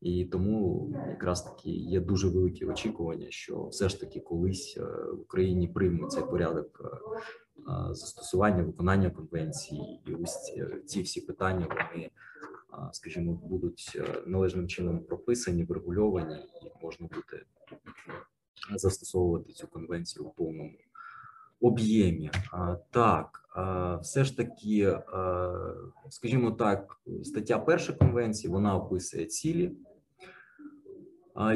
І 0.00 0.24
тому 0.24 0.90
якраз 1.08 1.42
таки 1.42 1.70
є 1.70 2.00
дуже 2.00 2.28
великі 2.28 2.66
очікування, 2.66 3.26
що 3.30 3.66
все 3.66 3.88
ж 3.88 4.00
таки 4.00 4.20
колись 4.20 4.78
в 5.12 5.20
Україні 5.20 5.68
приймуть 5.68 6.12
цей 6.12 6.22
порядок 6.22 6.80
застосування 7.90 8.62
виконання 8.62 9.10
конвенції, 9.10 10.02
і 10.06 10.14
ось 10.14 10.52
ці 10.86 11.02
всі 11.02 11.20
питання 11.20 11.66
вони, 11.68 12.10
скажімо, 12.92 13.32
будуть 13.32 14.00
належним 14.26 14.68
чином 14.68 14.98
прописані, 14.98 15.64
врегульовані, 15.64 16.34
і 16.34 16.84
можна 16.84 17.06
буде 17.06 17.42
застосовувати 18.76 19.52
цю 19.52 19.66
конвенцію 19.66 20.24
в 20.24 20.34
повному 20.34 20.72
об'ємі. 21.60 22.30
Так, 22.90 23.48
все 24.02 24.24
ж 24.24 24.36
таки, 24.36 24.98
скажімо 26.10 26.50
так, 26.50 27.00
стаття 27.24 27.58
перша 27.58 27.92
конвенції 27.92 28.52
вона 28.52 28.76
описує 28.76 29.26
цілі. 29.26 29.72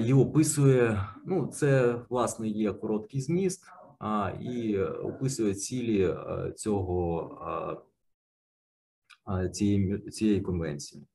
І 0.07 0.13
описує, 0.13 1.07
ну 1.27 1.47
це 1.47 2.01
власне 2.09 2.49
є 2.49 2.73
короткий 2.73 3.21
зміст, 3.21 3.65
а, 3.99 4.33
і 4.41 4.79
описує 4.83 5.55
цілі 5.55 6.15
цього 6.57 7.85
цієї 9.53 9.99
цієї 9.99 10.41
конвенції. 10.41 11.07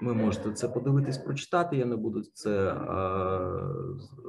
Ви 0.00 0.14
можете 0.14 0.52
це 0.52 0.68
подивитись, 0.68 1.18
прочитати. 1.18 1.76
Я 1.76 1.84
не 1.84 1.96
буду 1.96 2.22
це 2.22 2.76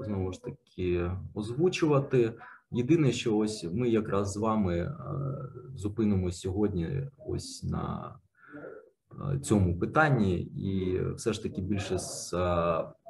знову 0.06 0.34
ж 0.34 0.44
таки 0.44 1.12
озвучувати. 1.34 2.34
Єдине, 2.72 3.12
що 3.12 3.38
ось 3.38 3.68
ми 3.72 3.89
якраз 3.89 4.32
з 4.32 4.38
вами 4.38 4.96
зупинимося 5.75 6.39
сьогодні, 6.39 7.08
ось 7.28 7.63
на 7.63 8.16
цьому 9.42 9.80
питанні, 9.80 10.39
і 10.42 11.01
все 11.16 11.34
ж 11.34 11.44
таки 11.44 11.62
більше 11.62 12.00
з 12.00 12.34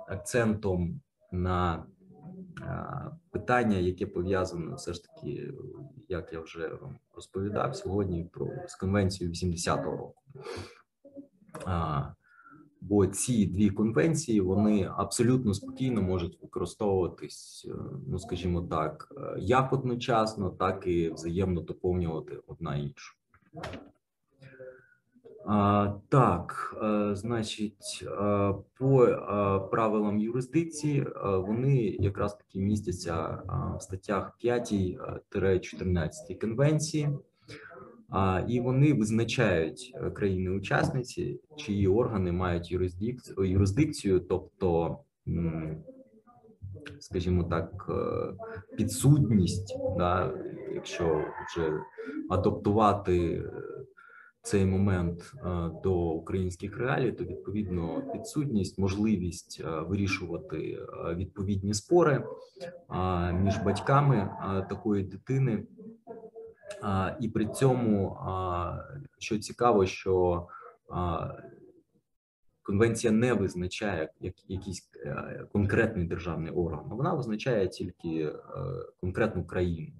акцентом 0.07 1.01
на 1.31 1.85
питання, 3.31 3.77
яке 3.77 4.05
пов'язане 4.05 4.75
все 4.75 4.93
ж 4.93 5.03
таки, 5.03 5.53
як 6.09 6.33
я 6.33 6.39
вже 6.39 6.67
вам 6.67 6.97
розповідав 7.15 7.75
сьогодні, 7.75 8.23
про 8.23 8.47
з 8.67 8.75
конвенцією 8.75 9.33
80-го 9.33 9.91
року. 9.91 10.23
Бо 12.81 13.07
ці 13.07 13.45
дві 13.45 13.69
конвенції 13.69 14.41
вони 14.41 14.91
абсолютно 14.97 15.53
спокійно 15.53 16.01
можуть 16.01 16.41
використовуватись, 16.41 17.67
е, 17.69 17.73
ну 18.07 18.19
скажімо 18.19 18.61
так, 18.61 19.13
е, 19.17 19.35
як 19.39 19.73
одночасно, 19.73 20.49
так 20.49 20.87
і 20.87 21.09
взаємно 21.09 21.61
доповнювати 21.61 22.39
одна 22.47 22.75
іншу. 22.75 23.15
Так, 26.09 26.75
е, 26.83 27.15
значить, 27.15 28.03
е, 28.03 28.07
по 28.77 29.05
е, 29.05 29.17
правилам 29.71 30.19
юрисдикції 30.19 31.07
вони 31.23 31.75
якраз 31.99 32.35
таки 32.35 32.59
містяться 32.59 33.43
в 33.79 33.81
статтях 33.81 34.37
5-14 34.43 36.39
конвенції, 36.41 37.09
і 38.47 38.59
вони 38.59 38.93
визначають 38.93 39.93
країни-учасниці, 40.13 41.39
чиї 41.57 41.87
органи 41.87 42.31
мають 42.31 42.71
юрисдикцію, 42.71 43.43
юрисдикцію, 43.43 44.19
тобто, 44.19 44.97
скажімо 46.99 47.43
так, 47.43 47.91
підсудність, 48.77 49.77
да, 49.97 50.33
якщо 50.73 51.23
вже 51.47 51.71
адаптувати 52.29 53.43
цей 54.41 54.65
момент 54.65 55.33
е, 55.35 55.71
до 55.83 55.95
українських 55.95 56.77
реалій, 56.77 57.11
то 57.11 57.23
відповідно 57.23 58.11
підсутність, 58.13 58.79
можливість 58.79 59.61
е, 59.65 59.81
вирішувати 59.81 60.57
е, 60.57 61.15
відповідні 61.15 61.73
спори 61.73 62.23
між 63.33 63.57
батьками 63.57 64.29
такої 64.69 65.03
дитини, 65.03 65.63
і 67.19 67.29
при 67.29 67.45
цьому 67.45 68.17
що 69.17 69.39
цікаво, 69.39 69.85
що 69.85 70.47
Конвенція 72.61 73.13
не 73.13 73.33
визначає 73.33 74.11
як 74.19 74.33
якийсь 74.47 74.89
конкретний 75.51 76.05
державний 76.05 76.51
орган, 76.51 76.89
вона 76.89 77.13
визначає 77.13 77.67
тільки 77.67 78.33
конкретну 79.01 79.45
країну 79.45 79.93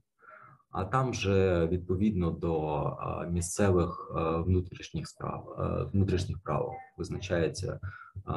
а 0.72 0.86
там 0.86 1.12
вже 1.12 1.68
відповідно 1.68 2.32
до 2.32 2.98
місцевих 3.32 4.12
внутрішніх 4.46 5.08
справ 5.08 5.56
внутрішніх 5.94 6.40
прав 6.40 6.74
визначається 6.98 7.80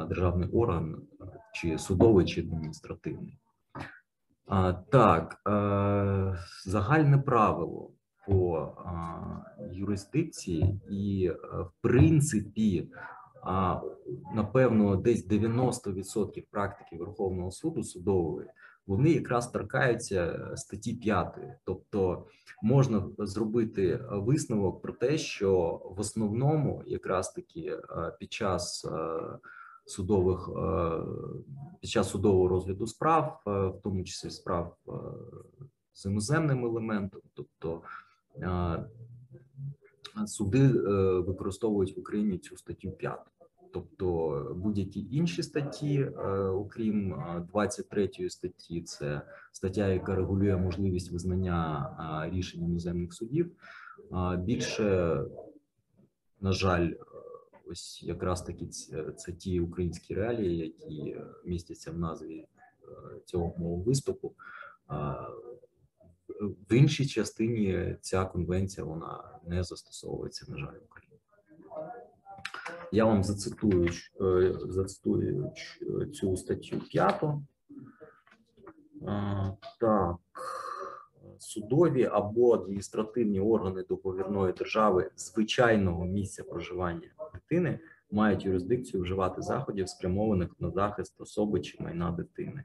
державний 0.07 0.49
орган, 0.49 1.01
чи 1.53 1.77
судовий, 1.77 2.25
чи 2.25 2.41
адміністративний. 2.41 3.39
Так, 4.89 5.41
загальне 6.65 7.17
правило 7.17 7.91
по 8.27 8.71
юрисдикції, 9.71 10.81
і 10.89 11.29
в 11.53 11.71
принципі, 11.81 12.89
напевно, 14.35 14.95
десь 14.95 15.27
90% 15.29 16.43
практики 16.51 16.97
Верховного 16.97 17.51
суду 17.51 17.83
судової 17.83 18.47
вони 18.87 19.11
якраз 19.11 19.51
торкаються 19.51 20.51
статті 20.55 20.93
5. 20.93 21.37
тобто 21.63 22.25
можна 22.61 23.09
зробити 23.17 23.99
висновок 24.11 24.81
про 24.81 24.93
те, 24.93 25.17
що 25.17 25.81
в 25.95 25.99
основному, 25.99 26.83
якраз 26.85 27.31
таки 27.31 27.61
е, 27.61 28.11
під 28.19 28.33
час 28.33 28.85
е, 28.85 29.19
судових 29.85 30.49
е, 30.57 30.91
під 31.81 31.89
час 31.89 32.09
судового 32.09 32.47
розгляду 32.47 32.87
справ, 32.87 33.41
в 33.45 33.79
тому 33.83 34.03
числі 34.03 34.29
справ 34.29 34.75
з 35.93 36.05
іноземним 36.05 36.65
елементом, 36.65 37.21
тобто 37.33 37.81
суди 40.25 40.67
використовують 41.19 41.97
в 41.97 41.99
Україні 41.99 42.37
цю 42.37 42.57
статтю 42.57 42.91
5. 42.91 43.19
Тобто 43.73 44.57
будь-які 44.57 45.07
інші 45.11 45.43
статті, 45.43 45.99
е, 45.99 46.29
окрім 46.37 47.23
23 47.47 48.09
е, 48.19 48.29
статті, 48.29 48.81
це 48.81 49.21
стаття, 49.51 49.87
яка 49.87 50.15
регулює 50.15 50.57
можливість 50.57 51.11
визнання 51.11 51.89
рішень 52.33 52.63
іноземних 52.63 53.13
судів. 53.13 53.51
Більше 54.37 55.17
на 56.41 56.51
жаль, 56.51 56.93
ось 57.65 58.03
якраз 58.03 58.41
таки 58.41 58.67
це 59.17 59.31
ті 59.31 59.59
українські 59.59 60.13
реалії, 60.13 60.57
які 60.57 61.17
містяться 61.45 61.91
в 61.91 61.97
назві 61.97 62.37
е, 62.37 62.47
цього 63.25 63.55
мого 63.57 63.75
виступу. 63.75 64.35
В 66.69 66.73
іншій 66.73 67.05
частині 67.05 67.97
ця 68.01 68.25
конвенція 68.25 68.85
вона 68.85 69.39
не 69.47 69.63
застосовується, 69.63 70.51
на 70.51 70.57
жаль, 70.57 70.79
в 70.79 70.83
Україні. 70.83 71.02
Я 72.91 73.05
вам 73.05 73.23
зацитую 73.23 73.89
е, 74.21 74.53
зацитую 74.59 75.51
цю 76.13 76.37
статтю 76.37 76.79
п'яту. 76.79 77.43
Так, 79.79 80.17
судові 81.39 82.05
або 82.05 82.53
адміністративні 82.53 83.39
органи 83.39 83.83
договірної 83.89 84.53
держави 84.53 85.11
звичайного 85.15 86.05
місця 86.05 86.43
проживання 86.43 87.07
дитини 87.33 87.79
мають 88.11 88.45
юрисдикцію 88.45 89.03
вживати 89.03 89.41
заходів, 89.41 89.89
спрямованих 89.89 90.49
на 90.59 90.71
захист 90.71 91.21
особи 91.21 91.61
чи 91.61 91.83
майна 91.83 92.11
дитини. 92.11 92.63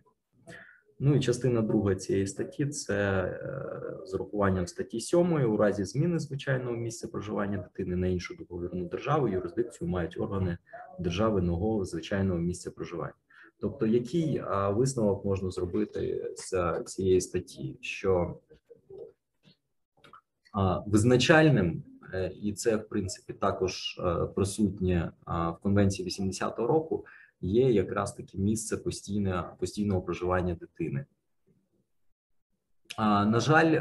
Ну 1.00 1.14
і 1.16 1.20
частина 1.20 1.62
друга 1.62 1.94
цієї 1.94 2.26
статті 2.26 2.66
це 2.66 3.22
е, 3.22 4.06
з 4.06 4.14
урахуванням 4.14 4.66
статті 4.66 5.00
7 5.00 5.52
у 5.52 5.56
разі 5.56 5.84
зміни 5.84 6.18
звичайного 6.18 6.76
місця 6.76 7.08
проживання 7.08 7.58
дитини 7.58 7.96
на 7.96 8.06
іншу 8.06 8.34
договірну 8.34 8.84
державу, 8.84 9.28
юрисдикцію 9.28 9.88
мають 9.88 10.20
органи 10.20 10.58
держави 10.98 11.42
нового 11.42 11.84
звичайного 11.84 12.38
місця 12.38 12.70
проживання. 12.70 13.14
Тобто, 13.60 13.86
який 13.86 14.42
висновок 14.70 15.24
можна 15.24 15.50
зробити 15.50 16.32
з 16.36 16.82
цієї 16.86 17.20
статті, 17.20 17.78
що 17.80 18.38
визначальним, 20.86 21.82
е, 22.14 22.32
і 22.42 22.52
це 22.52 22.76
в 22.76 22.88
принципі 22.88 23.32
також 23.32 24.00
е, 24.04 24.26
присутнє 24.26 25.12
в 25.26 25.56
конвенції 25.62 26.08
80-го 26.08 26.66
року 26.66 27.04
є 27.40 27.72
якраз 27.72 28.14
таки 28.14 28.38
місце 28.38 28.76
постійне, 28.76 29.44
постійного 29.58 30.02
проживання 30.02 30.54
дитини. 30.54 31.04
На 32.98 33.40
жаль, 33.40 33.80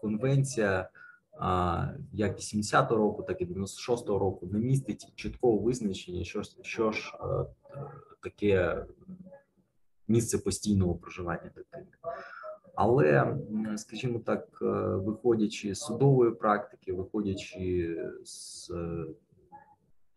конвенція 0.00 0.90
як 2.12 2.38
80-го 2.38 2.96
року, 2.96 3.22
так 3.22 3.40
і 3.40 3.46
96-го 3.46 4.18
року 4.18 4.48
не 4.52 4.58
містить 4.58 5.12
чіткого 5.14 5.58
визначення, 5.58 6.24
що 6.24 6.42
що 6.62 6.92
ж 6.92 7.12
е, 7.20 7.46
таке 8.22 8.84
місце 10.08 10.38
постійного 10.38 10.94
проживання 10.94 11.50
дитини. 11.56 11.86
Але, 12.74 13.36
скажімо 13.76 14.18
так, 14.18 14.58
е, 14.62 14.64
виходячи 14.96 15.74
з 15.74 15.78
судової 15.78 16.30
практики, 16.30 16.92
виходячи 16.92 17.96
з, 18.24 18.70
е, 18.70 19.04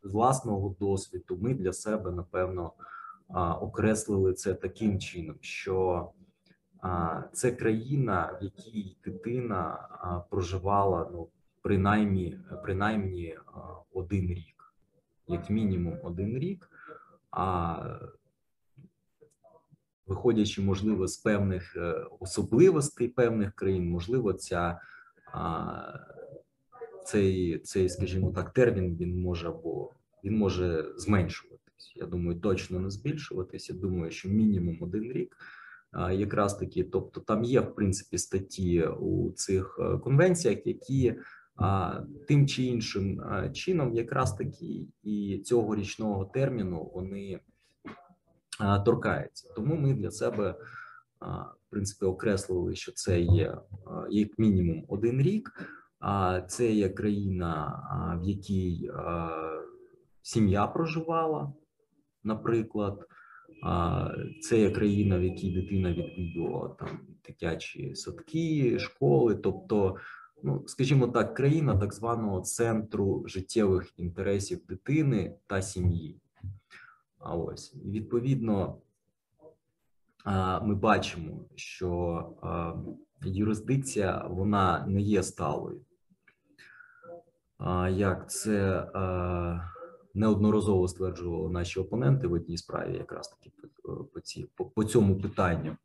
з 0.04 0.12
власного 0.12 0.76
досвіду, 0.80 1.38
ми 1.42 1.54
для 1.54 1.74
себе 1.74 2.12
напевно 2.12 2.72
окреслили 3.62 4.34
це 4.34 4.54
таким 4.54 5.00
чином, 5.00 5.36
що 5.42 6.10
це 7.34 7.52
країна, 7.52 8.38
в 8.42 8.44
якій 8.44 8.98
дитина 9.06 9.88
проживала 10.30 11.10
ну 11.12 11.28
принаймні, 11.62 12.40
принаймні 12.64 13.38
один 13.94 14.28
рік, 14.28 14.74
як 15.28 15.50
мінімум 15.50 15.98
один 16.04 16.38
рік. 16.38 16.70
А 17.32 17.76
виходячи, 20.08 20.62
можливо, 20.62 21.08
з 21.08 21.18
певних 21.18 21.76
е, 21.76 22.06
особливостей 22.20 23.08
певних 23.08 23.54
країн, 23.54 23.90
можливо, 23.90 24.34
ця 24.34 24.80
цей, 27.06 27.60
цей, 27.60 27.90
скажімо 27.90 28.32
так, 28.32 28.54
термін 28.54 28.98
він 29.00 29.22
може 29.22 29.48
або 29.48 29.92
він 30.24 30.38
може 30.38 30.94
зменшуватись. 30.98 31.94
Я 31.96 32.06
думаю, 32.06 32.40
точно 32.40 32.80
не 32.80 32.90
збільшуватись. 32.90 33.70
Я 33.70 33.76
думаю, 33.76 34.12
що 34.12 34.30
мінімум 34.30 34.78
один 34.82 35.12
рік. 35.12 35.38
Якраз 36.12 36.58
таки, 36.58 36.84
тобто 36.84 37.22
там 37.22 37.44
є 37.44 37.60
в 37.60 37.76
принципі 37.76 38.18
статті 38.18 38.84
у 38.84 39.32
цих 39.32 39.80
е, 39.80 39.98
конвенціях, 39.98 40.68
які 40.68 41.16
тим 42.28 42.48
чи 42.48 42.64
іншим 42.64 43.22
чином, 43.54 43.94
якраз 43.94 44.36
таки 44.36 44.88
і 45.04 45.42
цього 45.46 45.76
річного 45.76 46.26
терміну 46.26 46.92
вони 46.94 47.40
торкаються. 48.86 49.54
Тому 49.56 49.76
ми 49.76 49.94
для 49.94 50.12
себе 50.12 50.56
в 51.22 51.70
принципі 51.70 52.06
окреслили, 52.06 52.76
що 52.76 52.92
це 52.92 53.22
є 53.22 53.58
як 54.10 54.40
мінімум 54.40 54.86
один 54.88 55.22
рік. 55.22 55.52
Це 56.48 56.72
є 56.72 56.90
країна, 56.90 57.80
в 58.24 58.28
якій 58.28 58.92
сім'я 60.22 60.68
проживала, 60.68 61.54
наприклад. 62.24 63.08
Це 64.42 64.60
є 64.60 64.72
країна, 64.72 65.18
в 65.18 65.24
якій 65.24 65.52
дитина 65.52 65.94
відвідувала 65.94 66.70
там 66.70 67.00
дитячі 67.28 67.96
садки, 67.96 68.80
школи, 68.80 69.36
тобто, 69.36 69.96
ну 70.44 70.64
скажімо 70.68 71.08
так, 71.08 71.34
країна 71.34 71.78
так 71.78 71.94
званого 71.94 72.42
центру 72.42 73.24
життєвих 73.28 73.94
інтересів 73.98 74.66
дитини 74.66 75.36
та 75.48 75.62
сім'ї. 75.62 76.20
А 77.20 77.36
ось 77.36 77.76
відповідно 77.86 78.78
ми 80.62 80.76
бачимо, 80.76 81.46
що 81.56 82.30
юрисдикція 83.22 84.28
вона 84.30 84.86
не 84.88 85.02
є 85.02 85.24
сталою. 85.24 85.82
Як 87.90 88.32
це 88.32 88.88
неодноразово 90.14 90.88
стверджували 90.88 91.50
наші 91.50 91.80
опоненти 91.80 92.28
в 92.28 92.34
одній 92.34 92.58
справі, 92.58 92.98
якраз 92.98 93.28
таки 93.28 93.52
по, 93.84 93.94
по, 93.94 94.20
ці, 94.20 94.46
по, 94.56 94.66
по 94.66 94.84
цьому 94.84 95.16
питанню. 95.20 95.78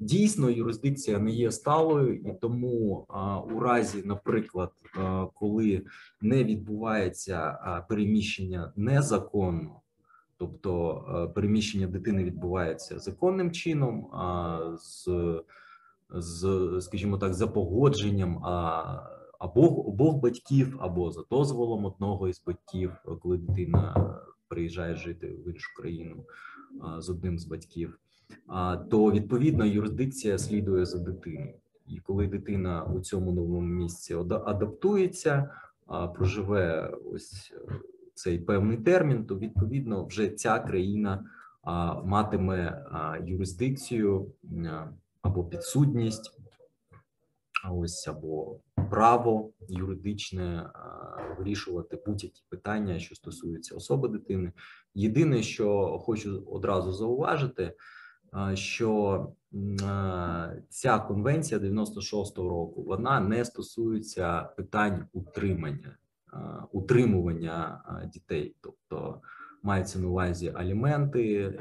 Дійсно, 0.00 0.50
юрисдикція 0.50 1.18
не 1.18 1.30
є 1.30 1.52
сталою, 1.52 2.14
і 2.14 2.32
тому 2.40 3.06
у 3.54 3.60
разі, 3.60 4.02
наприклад, 4.04 4.72
а, 4.98 5.26
коли 5.34 5.82
не 6.20 6.44
відбувається 6.44 7.58
переміщення 7.88 8.72
незаконно, 8.76 9.80
тобто 10.36 11.04
е, 11.08 11.34
переміщення 11.34 11.86
дитини 11.86 12.24
відбувається 12.24 12.98
законним 12.98 13.50
чином, 13.50 14.10
з, 14.78 15.08
з 16.10 16.78
скажімо 16.80 17.18
так, 17.18 17.34
за 17.34 17.46
погодженням 17.46 18.44
а, 18.44 19.21
або 19.42 19.88
обох 19.88 20.16
батьків, 20.16 20.76
або 20.80 21.10
за 21.10 21.22
дозволом 21.30 21.84
одного 21.84 22.28
із 22.28 22.42
батьків, 22.46 22.92
коли 23.22 23.38
дитина 23.38 24.14
приїжджає 24.48 24.94
жити 24.94 25.26
в 25.26 25.48
іншу 25.48 25.74
країну 25.76 26.24
а, 26.82 27.00
з 27.00 27.10
одним 27.10 27.38
з 27.38 27.44
батьків, 27.44 27.98
то 28.90 29.12
відповідно 29.12 29.64
юрисдикція 29.64 30.38
слідує 30.38 30.84
за 30.84 30.98
дитиною. 30.98 31.54
І 31.86 31.98
коли 31.98 32.26
дитина 32.26 32.84
у 32.84 33.00
цьому 33.00 33.32
новому 33.32 33.60
місці 33.60 34.14
адаптується, 34.30 35.50
проживе 36.14 36.94
ось 37.12 37.52
е, 37.54 37.72
цей 38.14 38.38
певний 38.38 38.76
термін, 38.76 39.26
то 39.26 39.38
відповідно 39.38 40.04
вже 40.04 40.28
ця 40.28 40.58
країна 40.58 41.24
матиме 42.04 42.86
юрисдикцію 43.24 44.32
або 45.22 45.44
підсудність, 45.44 46.38
а 47.64 47.72
ось 47.72 48.08
або 48.08 48.60
право 48.92 49.50
юридичне 49.68 50.70
вирішувати 51.38 52.02
будь-які 52.06 52.42
питання, 52.48 52.98
що 52.98 53.14
стосуються 53.14 53.74
особи 53.74 54.08
дитини. 54.08 54.52
Єдине, 54.94 55.42
що 55.42 55.98
хочу 55.98 56.44
одразу 56.46 56.92
зауважити, 56.92 57.74
що 58.54 59.26
ця 60.68 60.98
конвенція 60.98 61.60
96-го 61.60 62.48
року 62.48 62.82
вона 62.82 63.20
не 63.20 63.44
стосується 63.44 64.42
питань 64.42 65.06
утримання 65.12 65.96
утримування 66.72 67.82
дітей, 68.14 68.56
тобто 68.60 69.20
мається 69.62 69.98
на 69.98 70.08
увазі 70.08 70.52
аліменти, 70.54 71.54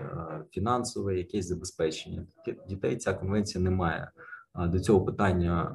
фінансове 0.51 1.17
якесь 1.17 1.47
забезпечення 1.47 2.25
дітей. 2.69 2.97
Ця 2.97 3.13
конвенція 3.13 3.63
не 3.63 3.69
має 3.69 4.11
до 4.55 4.79
цього 4.79 5.05
питання 5.05 5.71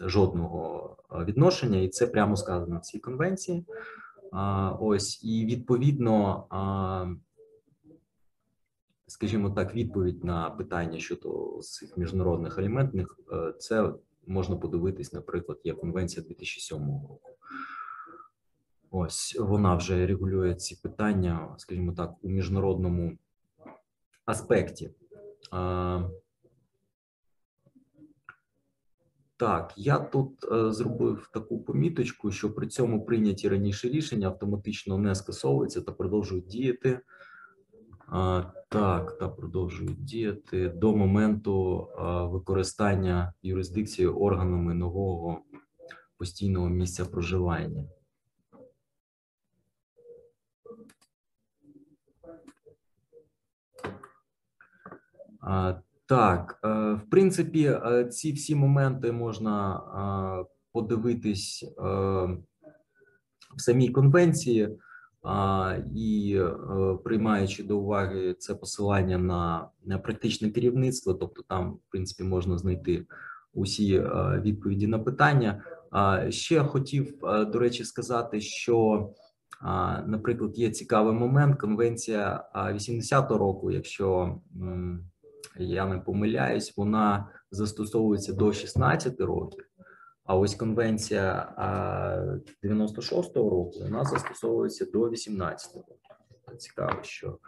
жодного 0.00 0.96
відношення, 1.26 1.78
і 1.78 1.88
це 1.88 2.06
прямо 2.06 2.36
сказано 2.36 2.78
в 2.78 2.80
цій 2.80 2.98
конвенції. 2.98 3.66
Ось 4.80 5.24
і 5.24 5.46
відповідно, 5.46 6.46
скажімо 9.06 9.50
так, 9.50 9.74
відповідь 9.74 10.24
на 10.24 10.50
питання 10.50 10.98
щодо 10.98 11.58
цих 11.62 11.96
міжнародних 11.96 12.58
аліментних 12.58 13.18
е, 13.32 13.52
це 13.58 13.92
можна 14.26 14.56
подивитись, 14.56 15.12
наприклад, 15.12 15.60
є 15.64 15.74
конвенція 15.74 16.26
2007 16.26 16.78
року. 16.78 17.20
Ось 18.90 19.36
вона 19.40 19.74
вже 19.74 20.06
регулює 20.06 20.54
ці 20.54 20.76
питання, 20.82 21.54
скажімо 21.58 21.92
так, 21.92 22.14
у 22.22 22.28
міжнародному 22.28 23.18
аспекті. 24.24 24.90
А, 25.50 26.08
Так, 29.40 29.72
я 29.76 29.98
тут 29.98 30.44
е, 30.52 30.72
зробив 30.72 31.30
таку 31.32 31.60
поміточку, 31.60 32.30
що 32.30 32.54
при 32.54 32.66
цьому 32.66 33.04
прийняті 33.04 33.48
раніше 33.48 33.88
рішення 33.88 34.26
автоматично 34.26 34.98
не 34.98 35.14
скасовуються 35.14 35.80
та 35.80 35.92
продовжують 35.92 36.46
діяти. 36.46 37.00
А, 38.06 38.44
так, 38.68 39.18
та 39.18 39.28
продовжують 39.28 40.04
діяти 40.04 40.68
до 40.68 40.96
моменту 40.96 41.88
а, 41.98 42.24
використання 42.24 43.32
юрисдикції 43.42 44.08
органами 44.08 44.74
нового 44.74 45.42
постійного 46.16 46.68
місця 46.68 47.04
проживання. 47.04 47.84
А, 55.40 55.80
так, 56.10 56.58
е, 56.64 56.68
в 56.92 57.10
принципі, 57.10 57.64
е, 57.64 58.04
ці 58.04 58.32
всі 58.32 58.54
моменти 58.54 59.12
можна 59.12 59.80
подивитись 60.72 61.74
е, 61.78 61.82
в 63.56 63.60
самій 63.60 63.88
конвенції. 63.88 64.78
І 65.96 66.40
приймаючи 67.04 67.62
до 67.62 67.78
уваги 67.78 68.34
це 68.38 68.54
посилання 68.54 69.18
на, 69.18 69.98
практичне 69.98 70.50
керівництво, 70.50 71.14
тобто 71.14 71.42
там, 71.48 71.72
в 71.72 71.90
принципі, 71.90 72.24
можна 72.28 72.58
знайти 72.58 73.06
усі 73.54 74.00
відповіді 74.42 74.86
на 74.86 74.98
питання. 74.98 75.62
Ще 76.28 76.60
хотів, 76.60 77.18
до 77.22 77.58
речі, 77.58 77.84
сказати, 77.84 78.40
що, 78.40 79.08
наприклад, 80.06 80.58
є 80.58 80.70
цікавий 80.70 81.14
момент. 81.14 81.60
Конвенція 81.60 82.44
а, 82.52 82.72
80-го 82.72 83.38
року, 83.38 83.70
якщо 83.70 84.38
я 85.58 85.86
не 85.86 85.98
помиляюсь, 85.98 86.76
вона 86.76 87.28
застосовується 87.50 88.32
до 88.32 88.52
16 88.52 89.20
років. 89.20 89.64
А 90.24 90.36
ось 90.36 90.54
конвенція 90.54 91.54
96-го 92.64 93.50
року 93.50 93.72
вона 93.80 94.04
застосовується 94.04 94.84
до 94.84 95.10
18 95.10 95.74
років. 95.74 95.96
Цікаво, 96.58 96.98
що 97.02 97.38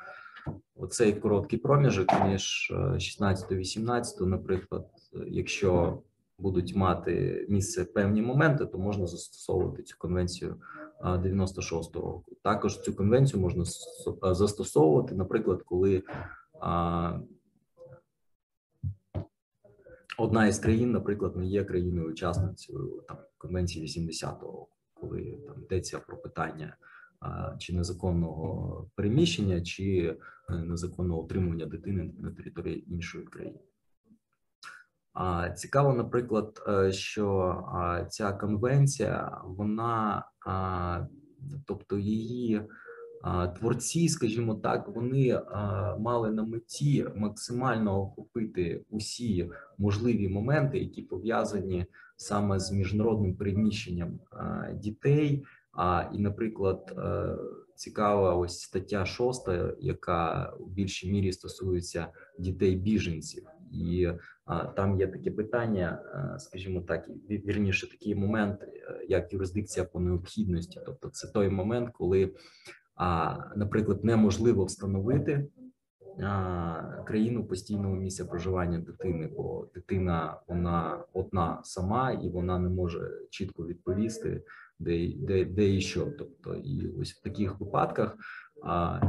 оцей 0.76 1.12
короткий 1.12 1.58
проміжок 1.58 2.08
між 2.26 2.72
е, 2.94 3.00
16 3.00 3.50
і 3.50 3.54
18, 3.54 4.20
наприклад, 4.20 4.86
е, 5.14 5.18
якщо 5.28 5.98
будуть 6.38 6.76
мати 6.76 7.46
місце 7.48 7.84
певні 7.84 8.22
моменти, 8.22 8.66
то 8.66 8.78
можна 8.78 9.06
застосовувати 9.06 9.82
цю 9.82 9.98
конвенцію 9.98 10.56
а, 11.00 11.16
96-го 11.16 12.00
року. 12.00 12.32
Також 12.42 12.80
цю 12.80 12.94
конвенцію 12.94 13.42
можна 13.42 13.64
застосовувати, 14.22 15.14
наприклад, 15.14 15.62
коли 15.62 16.02
одна 20.18 20.46
із 20.46 20.58
країн, 20.58 20.92
наприклад, 20.92 21.36
не 21.36 21.46
є 21.46 21.64
країною-учасницею 21.64 23.04
там 23.08 23.16
конвенції 23.38 23.86
80-го 23.86 24.68
коли 25.02 25.38
там 25.46 25.62
йдеться 25.62 25.98
про 25.98 26.16
питання 26.16 26.76
чи 27.58 27.72
незаконного 27.74 28.90
переміщення, 28.94 29.60
чи 29.60 30.16
е, 30.50 30.54
незаконного 30.54 31.22
утримування 31.22 31.66
дитини 31.66 32.14
на 32.18 32.30
території 32.30 32.92
іншої 32.92 33.24
країни. 33.24 33.58
Цікаво, 35.56 35.94
наприклад, 35.94 36.62
е, 36.68 36.92
що 36.92 37.56
ця 38.10 38.32
конвенція, 38.32 39.40
вона, 39.44 40.24
тобто 41.66 41.98
її 41.98 42.62
творці, 43.58 44.08
скажімо 44.08 44.54
так, 44.54 44.88
вони 44.88 45.40
мали 45.98 46.30
на 46.30 46.42
меті 46.44 47.06
максимально 47.16 48.00
охопити 48.02 48.84
усі 48.90 49.50
можливі 49.78 50.28
моменти, 50.28 50.78
які 50.78 51.02
пов'язані 51.02 51.86
саме 52.16 52.60
з 52.60 52.72
міжнародним 52.72 53.36
переміщенням 53.36 54.20
дітей. 54.74 55.44
А 55.72 56.04
і, 56.14 56.18
наприклад, 56.18 56.94
е, 56.98 57.36
цікава 57.74 58.34
ось 58.34 58.60
стаття 58.60 59.06
6, 59.06 59.48
яка 59.80 60.52
в 60.60 60.70
більшій 60.70 61.12
мірі 61.12 61.32
стосується 61.32 62.06
дітей 62.38 62.76
біженців, 62.76 63.46
і 63.72 64.08
там 64.76 65.00
є 65.00 65.06
таке 65.06 65.30
питання, 65.30 66.02
е, 66.14 66.38
скажімо 66.38 66.80
так, 66.80 67.08
ві- 67.08 67.46
вірніше 67.46 67.90
такий 67.90 68.14
момент, 68.14 68.62
е, 68.62 69.06
як 69.08 69.32
юрисдикція 69.32 69.84
по 69.86 70.00
необхідності. 70.00 70.80
Тобто, 70.86 71.08
це 71.08 71.28
той 71.28 71.48
момент, 71.48 71.90
коли, 71.92 72.34
наприклад, 73.56 74.04
неможливо 74.04 74.64
встановити 74.64 75.48
а, 76.20 77.02
країну 77.06 77.44
постійного 77.44 77.96
місця 77.96 78.24
проживання 78.24 78.78
дитини, 78.78 79.30
бо 79.36 79.66
дитина 79.74 80.40
вона 80.48 81.04
одна 81.12 81.60
сама 81.64 82.12
і 82.12 82.28
вона 82.28 82.58
не 82.58 82.68
може 82.68 83.10
чітко 83.30 83.66
відповісти, 83.66 84.42
де, 84.78 85.12
де, 85.16 85.44
де 85.44 85.74
і 85.76 85.80
що. 85.80 86.06
Тобто, 86.18 86.54
і 86.54 86.88
ось 87.00 87.12
в 87.12 87.22
таких 87.22 87.60
випадках 87.60 88.16
а, 88.62 89.00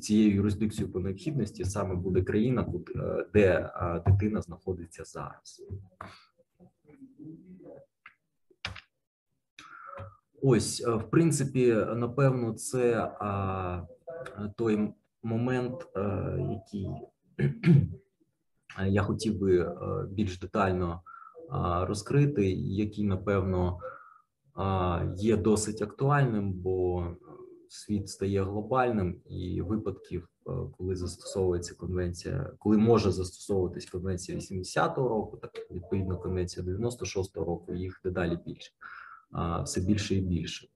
цією 0.00 0.34
юрисдикцією 0.34 0.92
по 0.92 1.00
необхідності 1.00 1.64
саме 1.64 1.94
буде 1.94 2.22
країна, 2.22 2.66
е, 2.96 3.26
де 3.34 3.70
а, 3.74 3.98
дитина 3.98 4.42
знаходиться 4.42 5.04
зараз. 5.04 5.62
Ось, 10.42 10.84
е, 10.86 10.90
в 10.90 11.10
принципі, 11.10 11.74
напевно, 11.96 12.52
це 12.52 13.12
а, 13.20 13.82
той 14.56 14.92
момент, 15.22 15.88
е, 15.96 16.36
який 16.50 16.88
я 18.86 19.02
хотів 19.02 19.38
би 19.38 19.58
е, 19.58 19.74
більш 20.10 20.38
детально 20.38 21.00
а, 21.50 21.86
розкрити, 21.86 22.50
який, 22.52 23.04
напевно, 23.04 23.78
а, 24.54 25.02
є 25.16 25.36
досить 25.36 25.82
актуальним, 25.82 26.52
бо 26.52 27.06
світ 27.68 28.08
стає 28.08 28.42
глобальним, 28.42 29.20
і 29.28 29.62
випадків, 29.62 30.28
коли 30.78 30.96
застосовується 30.96 31.74
конвенція, 31.74 32.50
коли 32.58 32.78
може 32.78 33.12
застосовуватись 33.12 33.86
конвенція 33.86 34.38
80-го 34.38 35.08
року, 35.08 35.36
так 35.36 35.50
відповідно 35.70 36.18
конвенція 36.18 36.66
96-го 36.66 37.44
року, 37.44 37.74
їх 37.74 38.00
дедалі 38.04 38.38
більше, 38.46 38.72
а, 38.72 38.99
все 39.64 39.80
більше 39.80 40.14
і 40.14 40.20
більше. 40.20 40.66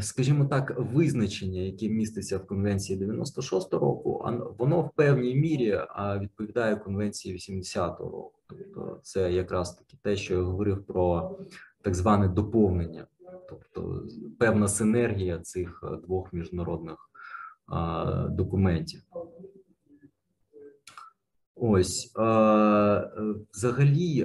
Скажімо 0.00 0.44
так, 0.44 0.74
визначення, 0.78 1.60
яке 1.60 1.88
міститься 1.88 2.38
в 2.38 2.46
конвенції 2.46 2.98
96 2.98 3.74
року, 3.74 4.26
воно 4.58 4.80
в 4.80 4.90
певній 4.96 5.34
мірі 5.34 5.80
відповідає 6.20 6.76
конвенції 6.76 7.36
80-го 7.36 8.10
року. 8.10 8.38
Тобто, 8.48 9.00
це 9.02 9.32
якраз 9.32 9.74
таки 9.74 9.96
те, 10.02 10.16
що 10.16 10.34
я 10.34 10.40
говорив 10.40 10.86
про 10.86 11.38
так 11.82 11.94
зване 11.94 12.28
доповнення, 12.28 13.06
тобто 13.48 14.06
певна 14.38 14.68
синергія 14.68 15.38
цих 15.38 15.84
е, 15.84 15.96
двох 15.96 16.32
міжнародних 16.32 17.08
документів. 18.28 19.02
Ось 21.64 22.12
е, 22.18 23.10
взагалі 23.54 24.24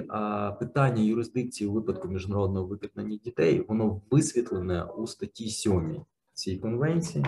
питання 0.58 1.02
юрисдикції 1.02 1.70
у 1.70 1.72
випадку 1.72 2.08
міжнародного 2.08 2.66
викрадення 2.66 3.16
дітей 3.16 3.64
воно 3.68 4.00
висвітлене 4.10 4.84
у 4.84 5.06
статті 5.06 5.48
7 5.48 5.96
цієї 6.34 6.62
конвенції. 6.62 7.24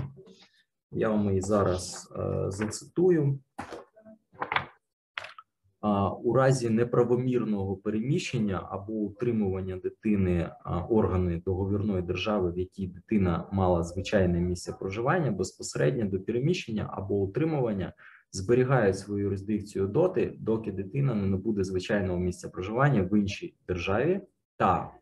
Я 0.93 1.09
вам 1.09 1.29
її 1.29 1.41
зараз 1.41 2.13
е, 2.17 2.51
зацитую. 2.51 3.39
У 6.23 6.33
разі 6.33 6.71
неправомірного 6.71 7.77
переміщення 7.77 8.69
або 8.71 8.93
утримування 8.93 9.77
дитини 9.77 10.51
органи 10.89 11.43
договірної 11.47 12.03
держави, 12.03 12.53
в 12.53 12.59
якій 12.59 12.87
дитина 12.87 13.49
мала 13.53 13.83
звичайне 13.83 14.41
місце 14.41 14.73
проживання, 14.73 15.31
безпосередньо 15.31 16.05
до 16.05 16.21
переміщення 16.21 16.91
або 16.93 17.15
утримування 17.15 17.93
зберігають 18.33 18.99
свою 18.99 19.25
юрисдикцію 19.25 19.87
доти, 19.87 20.35
доки 20.39 20.73
дитина 20.73 21.15
не 21.15 21.27
набуде 21.27 21.65
звичайного 21.65 22.19
місця 22.19 22.49
проживання 22.49 23.03
в 23.03 23.19
іншій 23.19 23.55
державі, 23.69 24.21
та 24.57 24.93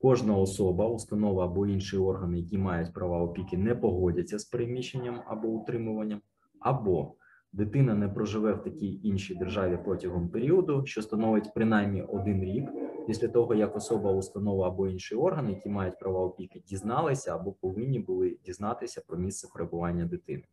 кожна 0.00 0.36
особа, 0.36 0.88
установа 0.88 1.44
або 1.44 1.66
інші 1.66 1.96
органи, 1.96 2.38
які 2.38 2.58
мають 2.58 2.92
права 2.92 3.22
опіки, 3.22 3.56
не 3.56 3.74
погодяться 3.74 4.38
з 4.38 4.44
переміщенням 4.44 5.20
або 5.26 5.48
утримуванням, 5.48 6.20
або 6.60 7.14
дитина 7.52 7.94
не 7.94 8.08
проживе 8.08 8.52
в 8.52 8.62
такій 8.62 9.00
іншій 9.02 9.34
державі 9.34 9.78
протягом 9.84 10.28
періоду, 10.28 10.86
що 10.86 11.02
становить 11.02 11.54
принаймні 11.54 12.02
один 12.02 12.44
рік 12.44 12.68
після 13.06 13.28
того, 13.28 13.54
як 13.54 13.76
особа, 13.76 14.12
установа 14.12 14.68
або 14.68 14.88
інші 14.88 15.14
органи, 15.14 15.50
які 15.50 15.68
мають 15.68 15.98
права 15.98 16.20
опіки, 16.20 16.62
дізналися 16.66 17.34
або 17.34 17.52
повинні 17.52 17.98
були 17.98 18.38
дізнатися 18.44 19.02
про 19.06 19.18
місце 19.18 19.48
перебування 19.54 20.04
дитини. 20.04 20.44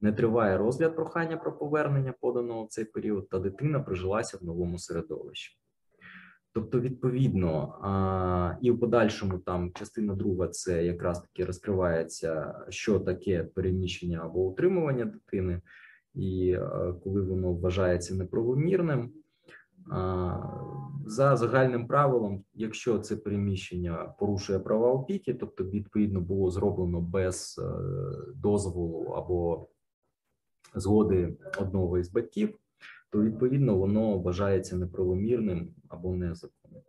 Не 0.00 0.12
триває 0.12 0.58
розгляд 0.58 0.96
прохання 0.96 1.36
про 1.36 1.58
повернення 1.58 2.14
поданого 2.20 2.64
в 2.64 2.68
цей 2.68 2.84
період, 2.84 3.28
та 3.28 3.38
дитина 3.38 3.80
прижилася 3.80 4.38
в 4.40 4.44
новому 4.44 4.78
середовищі. 4.78 5.56
Тобто, 6.52 6.80
відповідно, 6.80 7.74
і 8.62 8.70
в 8.70 8.80
подальшому 8.80 9.38
там 9.38 9.72
частина 9.72 10.14
друга 10.14 10.48
це 10.48 10.84
якраз 10.84 11.20
таки 11.20 11.44
розкривається, 11.44 12.54
що 12.68 13.00
таке 13.00 13.44
переміщення 13.44 14.20
або 14.24 14.40
утримування 14.40 15.04
дитини, 15.04 15.60
і 16.14 16.54
а, 16.54 16.92
коли 17.04 17.22
воно 17.22 17.52
вважається 17.52 18.14
неправомірним. 18.14 19.12
За 21.06 21.36
загальним 21.36 21.86
правилом, 21.86 22.44
якщо 22.54 22.98
це 22.98 23.16
переміщення 23.16 24.14
порушує 24.18 24.58
права 24.58 24.92
опіки, 24.92 25.34
тобто 25.34 25.64
відповідно 25.64 26.20
було 26.20 26.50
зроблено 26.50 27.00
без 27.00 27.60
е, 27.62 27.72
дозволу 28.34 29.04
або 29.04 29.68
згоди 30.74 31.36
одного 31.58 31.98
із 31.98 32.10
батьків, 32.10 32.58
то 33.10 33.22
відповідно 33.22 33.76
воно 33.76 34.18
вважається 34.18 34.76
неправомірним 34.76 35.74
або 35.88 36.14
незаконним. 36.14 36.82